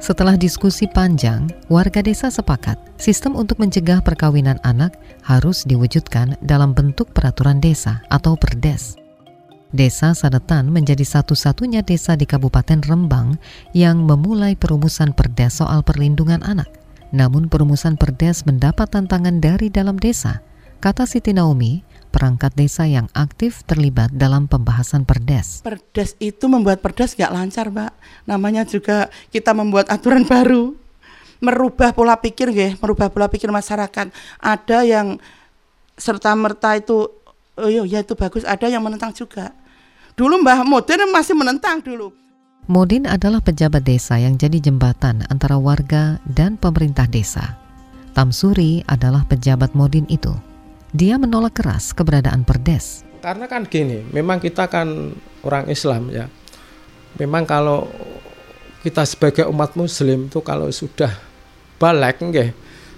Setelah 0.00 0.32
diskusi 0.40 0.88
panjang, 0.88 1.44
warga 1.68 2.00
desa 2.00 2.32
sepakat 2.32 2.80
sistem 2.96 3.36
untuk 3.36 3.60
mencegah 3.60 4.00
perkawinan 4.00 4.56
anak 4.64 4.96
harus 5.20 5.60
diwujudkan 5.68 6.40
dalam 6.40 6.72
bentuk 6.72 7.12
peraturan 7.12 7.60
desa 7.60 8.00
atau 8.08 8.32
perdes. 8.32 8.96
Desa 9.76 10.16
Sadetan 10.16 10.72
menjadi 10.72 11.04
satu-satunya 11.04 11.84
desa 11.84 12.16
di 12.16 12.24
Kabupaten 12.24 12.80
Rembang 12.80 13.36
yang 13.76 14.02
memulai 14.02 14.56
perumusan 14.56 15.12
perdes 15.12 15.60
soal 15.60 15.84
perlindungan 15.84 16.40
anak. 16.48 16.72
Namun 17.12 17.52
perumusan 17.52 18.00
perdes 18.00 18.48
mendapat 18.48 18.88
tantangan 18.88 19.36
dari 19.36 19.68
dalam 19.68 20.00
desa. 20.00 20.40
Kata 20.80 21.04
Siti 21.04 21.36
Naomi, 21.36 21.84
perangkat 22.08 22.56
desa 22.56 22.88
yang 22.88 23.04
aktif 23.12 23.60
terlibat 23.68 24.16
dalam 24.16 24.48
pembahasan 24.48 25.04
perdes. 25.04 25.60
Perdes 25.60 26.16
itu 26.16 26.48
membuat 26.48 26.80
perdes 26.80 27.12
gak 27.12 27.28
lancar, 27.28 27.68
Mbak. 27.68 27.92
Namanya 28.24 28.64
juga 28.64 29.12
kita 29.28 29.52
membuat 29.52 29.92
aturan 29.92 30.24
baru, 30.24 30.72
merubah 31.44 31.92
pola 31.92 32.16
pikir, 32.16 32.48
ya, 32.56 32.80
merubah 32.80 33.12
pola 33.12 33.28
pikir 33.28 33.52
masyarakat. 33.52 34.08
Ada 34.40 34.78
yang 34.88 35.20
serta 36.00 36.32
merta 36.32 36.80
itu, 36.80 37.12
oh 37.60 37.68
iya, 37.68 37.84
ya 37.84 38.00
itu 38.00 38.16
bagus. 38.16 38.48
Ada 38.48 38.72
yang 38.72 38.80
menentang 38.80 39.12
juga. 39.12 39.52
Dulu 40.16 40.40
Mbah 40.40 40.64
Modin 40.64 41.04
masih 41.12 41.36
menentang 41.36 41.84
dulu. 41.84 42.08
Modin 42.72 43.04
adalah 43.04 43.44
pejabat 43.44 43.84
desa 43.84 44.16
yang 44.16 44.40
jadi 44.40 44.56
jembatan 44.64 45.28
antara 45.28 45.60
warga 45.60 46.16
dan 46.24 46.56
pemerintah 46.56 47.04
desa. 47.04 47.60
Tamsuri 48.16 48.80
adalah 48.88 49.28
pejabat 49.28 49.76
Modin 49.76 50.08
itu. 50.08 50.32
Dia 50.90 51.22
menolak 51.22 51.62
keras 51.62 51.94
keberadaan 51.94 52.42
perdes. 52.42 53.06
Karena 53.22 53.46
kan 53.46 53.62
gini, 53.62 54.02
memang 54.10 54.42
kita 54.42 54.66
kan 54.66 55.14
orang 55.46 55.70
Islam 55.70 56.10
ya. 56.10 56.26
Memang 57.14 57.46
kalau 57.46 57.86
kita 58.82 59.06
sebagai 59.06 59.46
umat 59.46 59.78
muslim 59.78 60.26
itu 60.26 60.42
kalau 60.42 60.66
sudah 60.74 61.14
balik 61.78 62.18
nggih, 62.18 62.50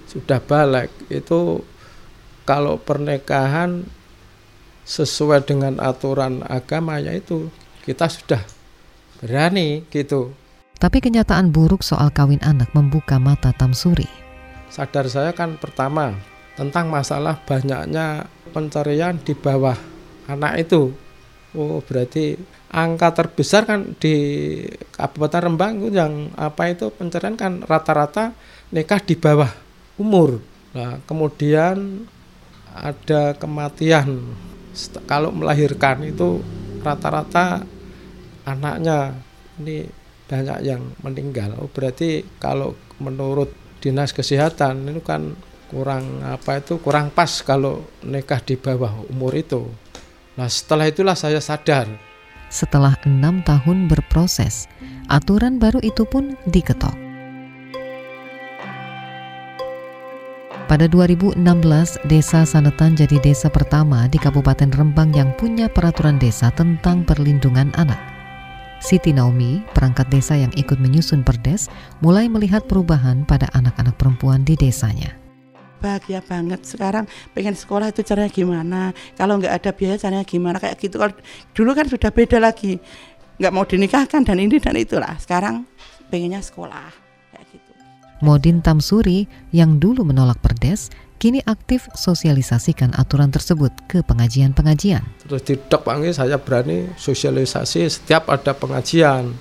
sudah 0.09 0.41
balik 0.41 0.89
itu 1.13 1.61
kalau 2.49 2.81
pernikahan 2.81 3.85
sesuai 4.89 5.45
dengan 5.45 5.77
aturan 5.77 6.41
agama 6.49 6.97
yaitu 6.97 7.53
kita 7.85 8.09
sudah 8.09 8.41
berani 9.21 9.85
gitu. 9.93 10.33
Tapi 10.81 10.99
kenyataan 10.99 11.53
buruk 11.53 11.85
soal 11.85 12.09
kawin 12.09 12.41
anak 12.41 12.73
membuka 12.73 13.21
mata 13.21 13.53
Tamsuri. 13.53 14.09
Sadar 14.73 15.07
saya 15.13 15.37
kan 15.37 15.61
pertama 15.61 16.17
tentang 16.55 16.93
masalah 16.93 17.41
banyaknya 17.45 18.29
pencarian 18.53 19.17
di 19.21 19.33
bawah 19.33 19.77
anak 20.29 20.69
itu. 20.69 20.93
Oh, 21.53 21.85
berarti 21.85 22.37
angka 22.73 23.13
terbesar 23.13 23.69
kan 23.69 23.93
di 24.01 24.17
Kabupaten 24.97 25.53
Rembang 25.53 25.85
yang 25.93 26.33
apa 26.37 26.73
itu 26.73 26.89
pencarian 26.89 27.37
kan 27.37 27.61
rata-rata 27.65 28.33
nikah 28.73 29.01
di 29.05 29.17
bawah 29.17 29.53
umur. 30.01 30.41
Nah, 30.73 30.97
kemudian 31.05 32.09
ada 32.73 33.37
kematian 33.37 34.33
kalau 35.05 35.29
melahirkan 35.29 36.01
itu 36.09 36.41
rata-rata 36.81 37.69
anaknya 38.49 39.13
ini 39.61 39.85
banyak 40.25 40.59
yang 40.65 40.81
meninggal. 41.05 41.53
Oh, 41.61 41.69
berarti 41.69 42.25
kalau 42.41 42.73
menurut 42.97 43.53
Dinas 43.85 44.17
Kesehatan 44.17 44.89
itu 44.89 45.05
kan 45.05 45.37
kurang 45.73 46.21
apa 46.21 46.61
itu 46.61 46.77
kurang 46.85 47.09
pas 47.09 47.41
kalau 47.41 47.81
nikah 48.05 48.45
di 48.45 48.61
bawah 48.61 48.93
umur 49.09 49.33
itu. 49.33 49.65
Nah 50.37 50.47
setelah 50.47 50.93
itulah 50.93 51.17
saya 51.17 51.41
sadar. 51.41 51.89
Setelah 52.53 53.01
enam 53.09 53.41
tahun 53.41 53.89
berproses, 53.89 54.69
aturan 55.09 55.57
baru 55.57 55.81
itu 55.81 56.05
pun 56.05 56.37
diketok. 56.45 56.93
Pada 60.69 60.89
2016, 60.89 61.37
Desa 62.09 62.49
Sanetan 62.49 62.97
jadi 62.97 63.21
desa 63.21 63.53
pertama 63.53 64.09
di 64.09 64.17
Kabupaten 64.17 64.73
Rembang 64.73 65.13
yang 65.13 65.33
punya 65.37 65.69
peraturan 65.69 66.17
desa 66.17 66.49
tentang 66.53 67.05
perlindungan 67.05 67.73
anak. 67.77 68.01
Siti 68.81 69.13
Naomi, 69.13 69.61
perangkat 69.77 70.09
desa 70.09 70.33
yang 70.33 70.53
ikut 70.57 70.81
menyusun 70.81 71.29
perdes, 71.29 71.69
mulai 72.01 72.25
melihat 72.25 72.65
perubahan 72.65 73.29
pada 73.29 73.53
anak-anak 73.53 74.01
perempuan 74.01 74.49
di 74.49 74.57
desanya 74.57 75.22
bahagia 75.83 76.23
banget. 76.23 76.63
Sekarang 76.63 77.11
pengen 77.35 77.59
sekolah 77.59 77.91
itu 77.91 78.07
caranya 78.07 78.31
gimana? 78.31 78.81
Kalau 79.19 79.43
nggak 79.43 79.51
ada 79.51 79.71
biaya 79.75 79.99
caranya 79.99 80.23
gimana? 80.23 80.63
Kayak 80.63 80.79
gitu. 80.79 81.03
Kalau 81.03 81.11
dulu 81.51 81.71
kan 81.75 81.91
sudah 81.91 82.15
beda 82.15 82.39
lagi. 82.39 82.79
Nggak 83.43 83.53
mau 83.53 83.67
dinikahkan 83.67 84.23
dan 84.23 84.39
ini 84.39 84.63
dan 84.63 84.79
itulah. 84.79 85.19
Sekarang 85.19 85.67
pengennya 86.07 86.39
sekolah. 86.39 86.95
Kayak 87.35 87.47
gitu. 87.51 87.73
Modin 88.23 88.63
Tamsuri 88.63 89.27
yang 89.51 89.83
dulu 89.83 90.07
menolak 90.07 90.39
perdes 90.39 90.95
kini 91.19 91.43
aktif 91.47 91.91
sosialisasikan 91.95 92.95
aturan 92.95 93.35
tersebut 93.35 93.71
ke 93.91 94.03
pengajian-pengajian. 94.07 95.03
Terus 95.27 95.43
di 95.43 95.59
panggil 95.59 96.15
saya 96.15 96.39
berani 96.39 96.91
sosialisasi 96.95 97.91
setiap 97.91 98.31
ada 98.31 98.55
pengajian 98.55 99.35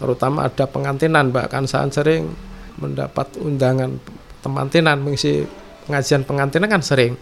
terutama 0.00 0.48
ada 0.48 0.64
pengantinan 0.64 1.28
bahkan 1.28 1.68
saya 1.68 1.84
sering 1.92 2.32
mendapat 2.80 3.28
undangan 3.36 4.00
temantinan 4.40 5.04
mengisi 5.04 5.44
pengajian 5.90 6.22
pengantin 6.22 6.62
kan 6.70 6.78
sering. 6.78 7.18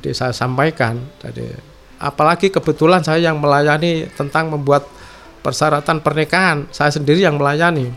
Jadi 0.00 0.16
saya 0.16 0.32
sampaikan. 0.32 0.96
Jadi 1.20 1.52
apalagi 2.00 2.48
kebetulan 2.48 3.04
saya 3.04 3.28
yang 3.28 3.36
melayani 3.36 4.08
tentang 4.16 4.48
membuat 4.48 4.88
persyaratan 5.44 6.00
pernikahan, 6.00 6.64
saya 6.72 6.88
sendiri 6.88 7.20
yang 7.20 7.36
melayani. 7.36 7.92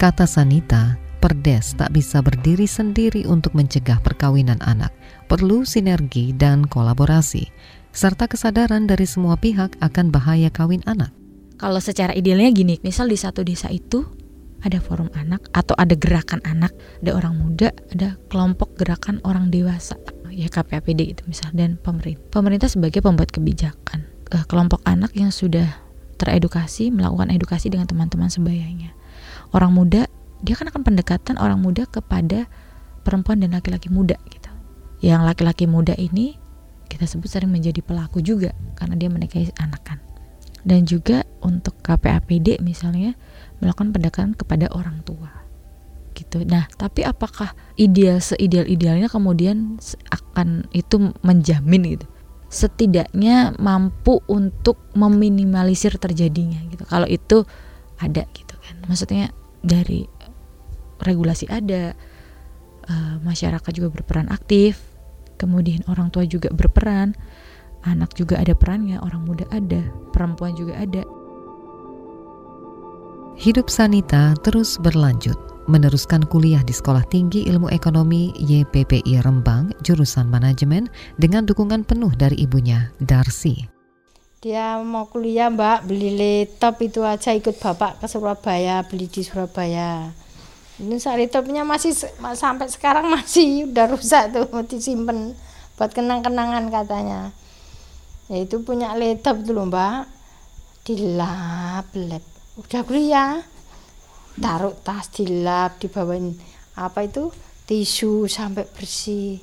Kata 0.00 0.24
Sanita, 0.24 0.96
Perdes 1.20 1.76
tak 1.76 1.92
bisa 1.92 2.24
berdiri 2.24 2.64
sendiri 2.64 3.24
untuk 3.28 3.52
mencegah 3.52 4.00
perkawinan 4.00 4.60
anak. 4.64 4.92
Perlu 5.28 5.64
sinergi 5.64 6.36
dan 6.36 6.68
kolaborasi, 6.68 7.48
serta 7.92 8.28
kesadaran 8.28 8.84
dari 8.84 9.08
semua 9.08 9.36
pihak 9.36 9.80
akan 9.80 10.12
bahaya 10.12 10.52
kawin 10.52 10.84
anak. 10.84 11.12
Kalau 11.56 11.80
secara 11.80 12.12
idealnya 12.12 12.52
gini, 12.52 12.76
misal 12.84 13.08
di 13.08 13.16
satu 13.16 13.40
desa 13.40 13.72
itu 13.72 14.04
ada 14.64 14.80
forum 14.80 15.12
anak 15.12 15.44
atau 15.52 15.76
ada 15.76 15.92
gerakan 15.92 16.40
anak, 16.48 16.72
ada 17.04 17.12
orang 17.12 17.36
muda, 17.36 17.68
ada 17.92 18.16
kelompok 18.32 18.74
gerakan 18.80 19.20
orang 19.22 19.52
dewasa, 19.52 20.00
ya 20.32 20.48
KPAPD 20.48 21.14
itu 21.14 21.22
misal 21.28 21.52
dan 21.52 21.76
pemerintah. 21.78 22.24
Pemerintah 22.32 22.68
sebagai 22.72 23.04
pembuat 23.04 23.28
kebijakan, 23.28 24.08
eh, 24.32 24.44
kelompok 24.48 24.80
anak 24.88 25.12
yang 25.12 25.28
sudah 25.28 25.84
teredukasi 26.16 26.88
melakukan 26.88 27.28
edukasi 27.28 27.68
dengan 27.68 27.84
teman-teman 27.84 28.32
sebayanya. 28.32 28.96
Orang 29.52 29.76
muda 29.76 30.08
dia 30.44 30.54
kan 30.56 30.68
akan 30.68 30.82
pendekatan 30.84 31.36
orang 31.40 31.60
muda 31.60 31.88
kepada 31.88 32.48
perempuan 33.04 33.40
dan 33.40 33.52
laki-laki 33.56 33.92
muda 33.92 34.16
gitu. 34.28 34.50
Yang 35.04 35.20
laki-laki 35.28 35.64
muda 35.68 35.92
ini 35.96 36.40
kita 36.88 37.08
sebut 37.08 37.28
sering 37.28 37.52
menjadi 37.52 37.80
pelaku 37.80 38.20
juga 38.20 38.52
karena 38.76 38.96
dia 38.96 39.08
menikahi 39.12 39.52
anak 39.60 39.82
kan. 39.84 39.98
Dan 40.64 40.88
juga 40.88 41.28
untuk 41.44 41.76
KPAPD 41.84 42.60
misalnya 42.64 43.12
melakukan 43.64 43.90
pendekatan 43.90 44.32
kepada 44.36 44.68
orang 44.76 45.00
tua 45.02 45.32
gitu. 46.14 46.46
Nah, 46.46 46.70
tapi 46.78 47.02
apakah 47.02 47.56
ideal 47.74 48.22
seideal-idealnya 48.22 49.10
kemudian 49.10 49.82
akan 50.14 50.70
itu 50.70 51.10
menjamin 51.26 51.98
gitu? 51.98 52.06
Setidaknya 52.52 53.58
mampu 53.58 54.22
untuk 54.30 54.78
meminimalisir 54.94 55.98
terjadinya 55.98 56.62
gitu. 56.70 56.86
Kalau 56.86 57.10
itu 57.10 57.42
ada 57.98 58.22
gitu 58.30 58.54
kan. 58.62 58.78
Maksudnya 58.86 59.34
dari 59.58 60.06
regulasi 61.02 61.50
ada, 61.50 61.98
uh, 62.86 63.16
masyarakat 63.26 63.70
juga 63.74 63.90
berperan 63.90 64.30
aktif, 64.30 64.78
kemudian 65.36 65.82
orang 65.90 66.14
tua 66.14 66.22
juga 66.28 66.52
berperan, 66.54 67.16
anak 67.84 68.14
juga 68.16 68.40
ada 68.40 68.54
perannya, 68.56 69.00
orang 69.02 69.24
muda 69.24 69.44
ada, 69.50 69.82
perempuan 70.14 70.54
juga 70.54 70.78
ada. 70.78 71.02
Hidup 73.34 73.66
Sanita 73.66 74.30
terus 74.46 74.78
berlanjut, 74.78 75.34
meneruskan 75.66 76.22
kuliah 76.30 76.62
di 76.62 76.70
Sekolah 76.70 77.02
Tinggi 77.10 77.42
Ilmu 77.50 77.66
Ekonomi 77.66 78.30
YPPI 78.38 79.26
Rembang, 79.26 79.74
jurusan 79.82 80.30
manajemen 80.30 80.86
dengan 81.18 81.42
dukungan 81.42 81.82
penuh 81.82 82.14
dari 82.14 82.38
ibunya, 82.38 82.94
Darsi. 83.02 83.58
Dia 84.38 84.78
mau 84.86 85.10
kuliah 85.10 85.50
mbak, 85.50 85.82
beli 85.82 86.14
laptop 86.14 86.78
itu 86.86 87.02
aja 87.02 87.34
ikut 87.34 87.58
bapak 87.58 87.98
ke 87.98 88.06
Surabaya, 88.06 88.86
beli 88.86 89.10
di 89.10 89.26
Surabaya. 89.26 90.14
Ini 90.78 90.94
laptopnya 91.02 91.66
masih 91.66 91.90
sampai 92.38 92.70
sekarang 92.70 93.10
masih 93.10 93.66
udah 93.66 93.90
rusak 93.90 94.30
tuh 94.30 94.46
disimpan 94.62 95.34
buat 95.74 95.90
kenang-kenangan 95.90 96.70
katanya. 96.70 97.34
Ya 98.30 98.46
itu 98.46 98.62
punya 98.62 98.94
laptop 98.94 99.42
loh 99.50 99.66
mbak. 99.66 100.06
Dilap 100.86 101.90
lab 101.98 102.33
udah 102.54 102.82
kuliah 102.86 103.42
taruh 104.38 104.74
tas 104.82 105.10
dilap 105.14 105.78
dibawain 105.78 106.34
apa 106.74 107.06
itu? 107.06 107.30
Tisu 107.64 108.28
sampai 108.28 108.68
bersih. 108.68 109.40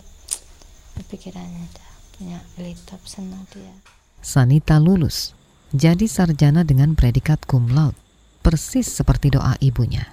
Pikirannya 1.01 1.65
punya 2.13 2.37
laptop 2.61 3.01
senang 3.09 3.49
dia. 3.49 3.73
Sanita 4.21 4.77
lulus. 4.77 5.33
Jadi 5.73 6.05
sarjana 6.05 6.61
dengan 6.61 6.93
predikat 6.93 7.41
cum 7.49 7.73
laude. 7.73 7.97
Persis 8.45 8.85
seperti 8.85 9.33
doa 9.33 9.57
ibunya. 9.57 10.05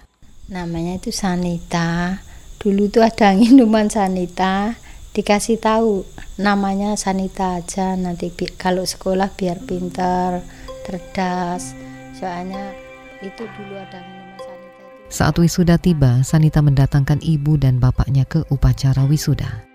Namanya 0.49 0.97
itu 0.97 1.13
Sanita. 1.13 2.23
Dulu 2.57 2.89
tuh 2.89 3.05
ada 3.05 3.35
minuman 3.41 3.93
Sanita. 3.93 4.79
Dikasih 5.13 5.61
tahu 5.61 6.09
namanya 6.41 6.97
Sanita 6.97 7.61
aja. 7.61 7.93
Nanti 7.99 8.33
bi 8.33 8.49
kalau 8.49 8.89
sekolah 8.89 9.37
biar 9.37 9.61
pintar 9.69 10.41
cerdas. 10.89 11.77
Soalnya 12.17 12.88
itu 13.19 13.43
dulu 13.59 13.75
ada 13.75 13.99
minuman 13.99 14.39
Sanita 14.39 14.83
itu. 14.83 15.11
saat 15.11 15.35
wisuda 15.39 15.77
tiba 15.81 16.23
Sanita 16.23 16.63
mendatangkan 16.63 17.19
ibu 17.25 17.59
dan 17.59 17.83
bapaknya 17.83 18.23
ke 18.23 18.47
upacara 18.53 19.03
wisuda. 19.09 19.67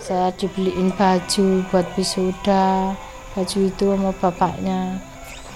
Saya 0.00 0.30
dibeliin 0.38 0.94
baju 0.94 1.66
buat 1.68 1.86
wisuda 1.98 2.94
baju 3.36 3.58
itu 3.68 3.84
sama 3.84 4.12
bapaknya. 4.16 4.96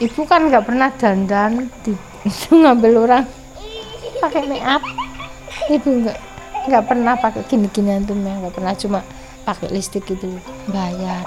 Ibu 0.01 0.21
kan 0.29 0.53
nggak 0.53 0.65
pernah 0.69 0.89
dandan 0.97 1.69
di, 1.81 1.93
itu 2.29 2.49
ngambil 2.53 3.09
orang 3.09 3.25
pakai 4.21 4.45
make 4.45 4.65
up 4.65 4.85
ibu 5.73 6.05
nggak 6.05 6.19
nggak 6.69 6.85
pernah 6.85 7.17
pakai 7.17 7.41
gini-ginian 7.49 8.05
tuh 8.05 8.13
nggak 8.13 8.53
pernah 8.53 8.77
cuma 8.77 9.01
pakai 9.49 9.73
listrik 9.73 10.05
itu 10.13 10.29
bayar 10.69 11.25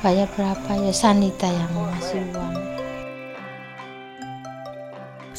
bayar 0.00 0.24
berapa 0.32 0.70
ya? 0.80 0.92
Sanita 0.94 1.48
yang 1.52 1.68
masih 1.76 2.24
uang 2.32 2.69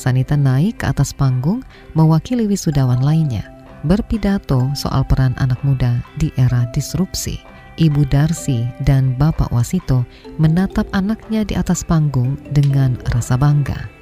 Sanita 0.02 0.34
naik 0.34 0.82
ke 0.82 0.90
atas 0.90 1.14
panggung 1.14 1.62
mewakili 1.94 2.50
wisudawan 2.50 3.06
lainnya 3.06 3.46
berpidato 3.86 4.74
soal 4.74 5.06
peran 5.06 5.38
anak 5.38 5.62
muda 5.62 6.02
di 6.18 6.34
era 6.42 6.66
disrupsi. 6.74 7.38
Ibu 7.78 8.10
Darsi 8.10 8.66
dan 8.82 9.14
Bapak 9.14 9.54
Wasito 9.54 10.02
menatap 10.42 10.90
anaknya 10.90 11.46
di 11.46 11.54
atas 11.54 11.86
panggung 11.86 12.34
dengan 12.50 12.98
rasa 13.14 13.38
bangga. 13.38 14.02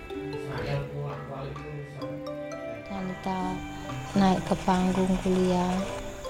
naik 4.18 4.42
ke 4.50 4.56
panggung 4.66 5.14
kuliah 5.22 5.76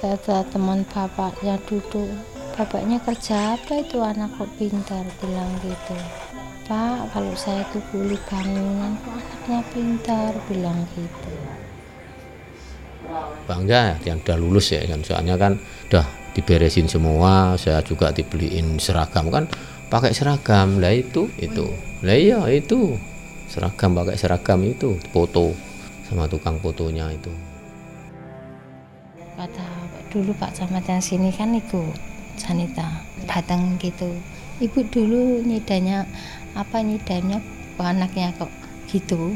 kata 0.04 0.44
teman 0.52 0.84
bapaknya 0.92 1.56
duduk 1.64 2.12
bapaknya 2.60 3.00
kerja 3.00 3.56
apa 3.56 3.80
itu 3.80 4.04
anak 4.04 4.36
kok 4.36 4.52
pintar 4.60 5.08
bilang 5.24 5.52
gitu 5.64 5.96
pak 6.70 7.10
kalau 7.10 7.34
saya 7.34 7.66
tuh 7.74 7.82
kuli 7.90 8.14
bangunan 8.30 8.94
kok 9.02 9.18
anaknya 9.18 9.60
pintar 9.74 10.32
bilang 10.46 10.86
gitu. 10.94 11.34
Bangga 13.50 13.98
yang 14.06 14.22
udah 14.22 14.38
lulus 14.38 14.70
ya 14.78 14.86
kan. 14.86 15.02
Soalnya 15.02 15.34
kan 15.42 15.58
udah 15.90 16.06
diberesin 16.38 16.86
semua 16.86 17.58
saya 17.58 17.82
juga 17.82 18.14
dibeliin 18.14 18.78
seragam 18.78 19.34
kan. 19.34 19.50
Pakai 19.90 20.14
seragam 20.14 20.78
lah 20.78 20.94
itu 20.94 21.26
itu. 21.42 21.66
Lah 22.06 22.14
iya 22.14 22.46
itu. 22.54 22.94
Seragam 23.50 23.98
pakai 23.98 24.14
seragam 24.14 24.62
itu 24.62 24.94
foto 25.10 25.58
sama 26.06 26.30
tukang 26.30 26.62
fotonya 26.62 27.10
itu. 27.10 27.34
Kata 29.34 29.66
dulu 30.14 30.38
Pak 30.38 30.54
Camat 30.54 30.86
yang 30.86 31.02
sini 31.02 31.34
kan 31.34 31.58
ikut 31.58 31.98
sanita 32.38 33.02
datang 33.26 33.82
gitu 33.82 34.14
ibu 34.60 34.84
dulu 34.88 35.40
nyidanya 35.44 36.04
apa 36.56 36.84
nyidanya 36.84 37.40
anaknya 37.80 38.36
kok 38.36 38.52
gitu? 38.92 39.32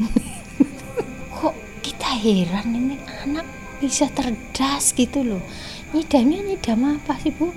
Kok 1.40 1.56
kita 1.80 2.12
heran 2.12 2.76
ini 2.76 2.96
anak 3.24 3.48
bisa 3.80 4.12
terdas 4.12 4.92
gitu 4.92 5.24
loh. 5.24 5.44
Nyidamnya 5.96 6.44
nyidam 6.44 6.84
apa 7.00 7.16
sih 7.24 7.32
bu? 7.32 7.56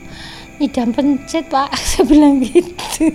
Nyidam 0.62 0.94
pencet 0.94 1.50
pak. 1.50 1.74
Saya 1.90 2.06
bilang 2.06 2.38
gitu. 2.38 3.10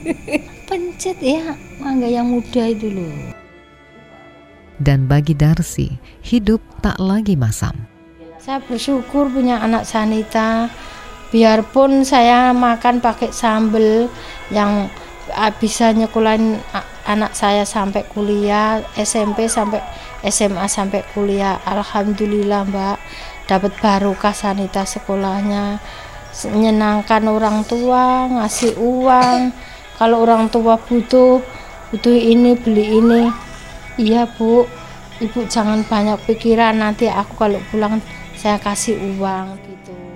Pencet 0.68 1.18
ya 1.24 1.56
mangga 1.80 2.12
yang 2.12 2.28
muda 2.32 2.68
itu 2.68 2.92
loh. 2.92 3.16
Dan 4.82 5.06
bagi 5.06 5.38
Darsi 5.38 5.94
hidup 6.26 6.60
tak 6.82 6.98
lagi 6.98 7.38
masam. 7.38 7.76
Saya 8.42 8.58
bersyukur 8.66 9.30
punya 9.30 9.62
anak 9.62 9.86
sanita 9.86 10.74
biarpun 11.32 12.04
saya 12.04 12.52
makan 12.52 13.00
pakai 13.00 13.32
sambel 13.32 14.12
yang 14.52 14.92
bisa 15.64 15.96
nyekolahin 15.96 16.60
anak 17.08 17.32
saya 17.34 17.64
sampai 17.64 18.04
kuliah 18.04 18.84
SMP 19.00 19.48
sampai 19.48 19.80
SMA 20.28 20.68
sampai 20.70 21.02
kuliah. 21.16 21.58
Alhamdulillah 21.66 22.68
mbak. 22.68 22.98
Dapat 23.50 23.72
barokah 23.82 24.36
sanita 24.36 24.86
sekolahnya. 24.86 25.82
Menyenangkan 26.52 27.26
orang 27.28 27.66
tua 27.66 28.30
ngasih 28.30 28.78
uang. 28.78 29.52
Kalau 29.98 30.18
orang 30.24 30.50
tua 30.54 30.78
butuh 30.78 31.42
butuh 31.90 32.16
ini 32.16 32.54
beli 32.60 33.02
ini. 33.02 33.24
Iya 33.98 34.30
bu. 34.30 34.68
Ibu 35.22 35.46
jangan 35.50 35.86
banyak 35.86 36.22
pikiran. 36.26 36.78
Nanti 36.78 37.10
aku 37.10 37.34
kalau 37.38 37.62
pulang 37.74 38.02
saya 38.38 38.58
kasih 38.62 38.98
uang 39.18 39.58
gitu. 39.66 40.11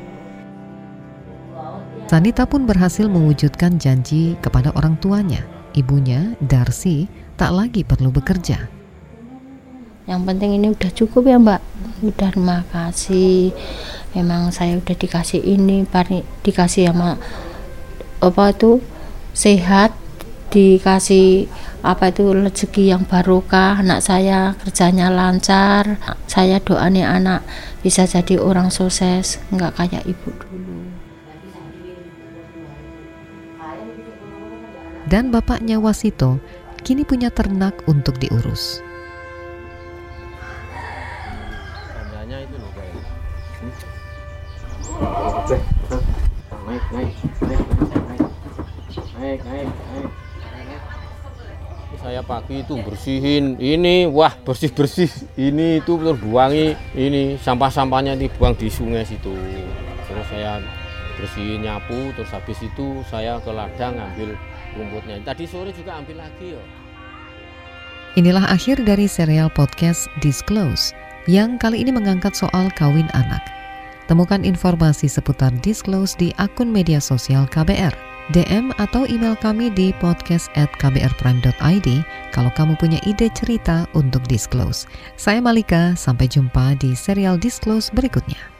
Sanita 2.05 2.45
pun 2.45 2.69
berhasil 2.69 3.09
mewujudkan 3.09 3.81
janji 3.81 4.37
kepada 4.37 4.69
orang 4.77 4.93
tuanya. 5.01 5.41
Ibunya, 5.73 6.37
Darsi, 6.37 7.09
tak 7.33 7.57
lagi 7.57 7.81
perlu 7.81 8.13
bekerja. 8.13 8.69
Yang 10.05 10.21
penting 10.21 10.51
ini 10.61 10.69
udah 10.69 10.91
cukup 10.93 11.25
ya 11.25 11.41
mbak. 11.41 11.61
Udah 12.05 12.29
terima 12.29 12.61
kasih. 12.69 13.49
memang 14.15 14.47
saya 14.47 14.79
udah 14.79 14.95
dikasih 14.95 15.43
ini 15.43 15.83
dikasih 16.39 16.87
sama 16.87 17.19
apa 18.23 18.55
itu 18.55 18.79
sehat 19.35 19.91
dikasih 20.55 21.51
apa 21.83 22.15
itu 22.15 22.31
rezeki 22.31 22.95
yang 22.95 23.03
barokah 23.03 23.83
anak 23.83 23.99
saya 23.99 24.55
kerjanya 24.63 25.11
lancar 25.11 25.99
saya 26.31 26.63
doanya 26.63 27.11
anak 27.11 27.43
bisa 27.83 28.07
jadi 28.07 28.39
orang 28.39 28.71
sukses 28.71 29.43
nggak 29.51 29.75
kayak 29.75 30.07
ibu 30.07 30.31
dulu 30.31 30.74
Dan 35.05 35.29
bapaknya 35.29 35.77
Wasito 35.77 36.41
kini 36.81 37.05
punya 37.05 37.29
ternak 37.29 37.77
untuk 37.85 38.17
diurus. 38.17 38.81
Saya 52.05 52.21
pagi 52.21 52.61
itu 52.61 52.77
bersihin 52.85 53.57
ini, 53.57 54.05
wah 54.05 54.33
bersih 54.45 54.69
bersih 54.69 55.09
ini 55.37 55.81
itu 55.81 55.97
terus 55.97 56.17
buangi 56.21 56.77
ini 56.93 57.37
sampah-sampahnya 57.41 58.13
dibuang 58.17 58.53
di 58.57 58.69
sungai 58.69 59.05
situ. 59.05 59.33
Terus 60.05 60.25
saya 60.29 60.61
bersihin 61.17 61.65
nyapu, 61.65 62.13
terus 62.13 62.29
habis 62.29 62.61
itu 62.61 63.01
saya 63.09 63.41
ke 63.41 63.49
ladang 63.49 63.97
ambil 63.97 64.37
rumputnya. 64.75 65.17
Tadi 65.23 65.47
sore 65.47 65.71
juga 65.71 65.97
ambil 65.97 66.21
lagi 66.21 66.53
ya. 66.53 66.63
Inilah 68.15 68.47
akhir 68.47 68.79
dari 68.87 69.11
serial 69.11 69.51
podcast 69.51 70.07
Disclose 70.23 70.95
yang 71.27 71.59
kali 71.59 71.83
ini 71.83 71.91
mengangkat 71.91 72.31
soal 72.31 72.71
kawin 72.79 73.11
anak. 73.11 73.43
Temukan 74.07 74.45
informasi 74.45 75.09
seputar 75.09 75.51
Disclose 75.59 76.15
di 76.15 76.31
akun 76.37 76.71
media 76.71 77.01
sosial 77.01 77.49
KBR, 77.49 77.91
DM 78.31 78.71
atau 78.77 79.03
email 79.09 79.35
kami 79.35 79.73
di 79.73 79.91
podcast 79.97 80.47
kalau 82.31 82.53
kamu 82.53 82.77
punya 82.77 83.01
ide 83.03 83.27
cerita 83.33 83.89
untuk 83.97 84.23
Disclose. 84.29 84.87
Saya 85.19 85.41
Malika, 85.41 85.97
sampai 85.97 86.29
jumpa 86.29 86.77
di 86.79 86.95
serial 86.95 87.35
Disclose 87.35 87.91
berikutnya. 87.91 88.54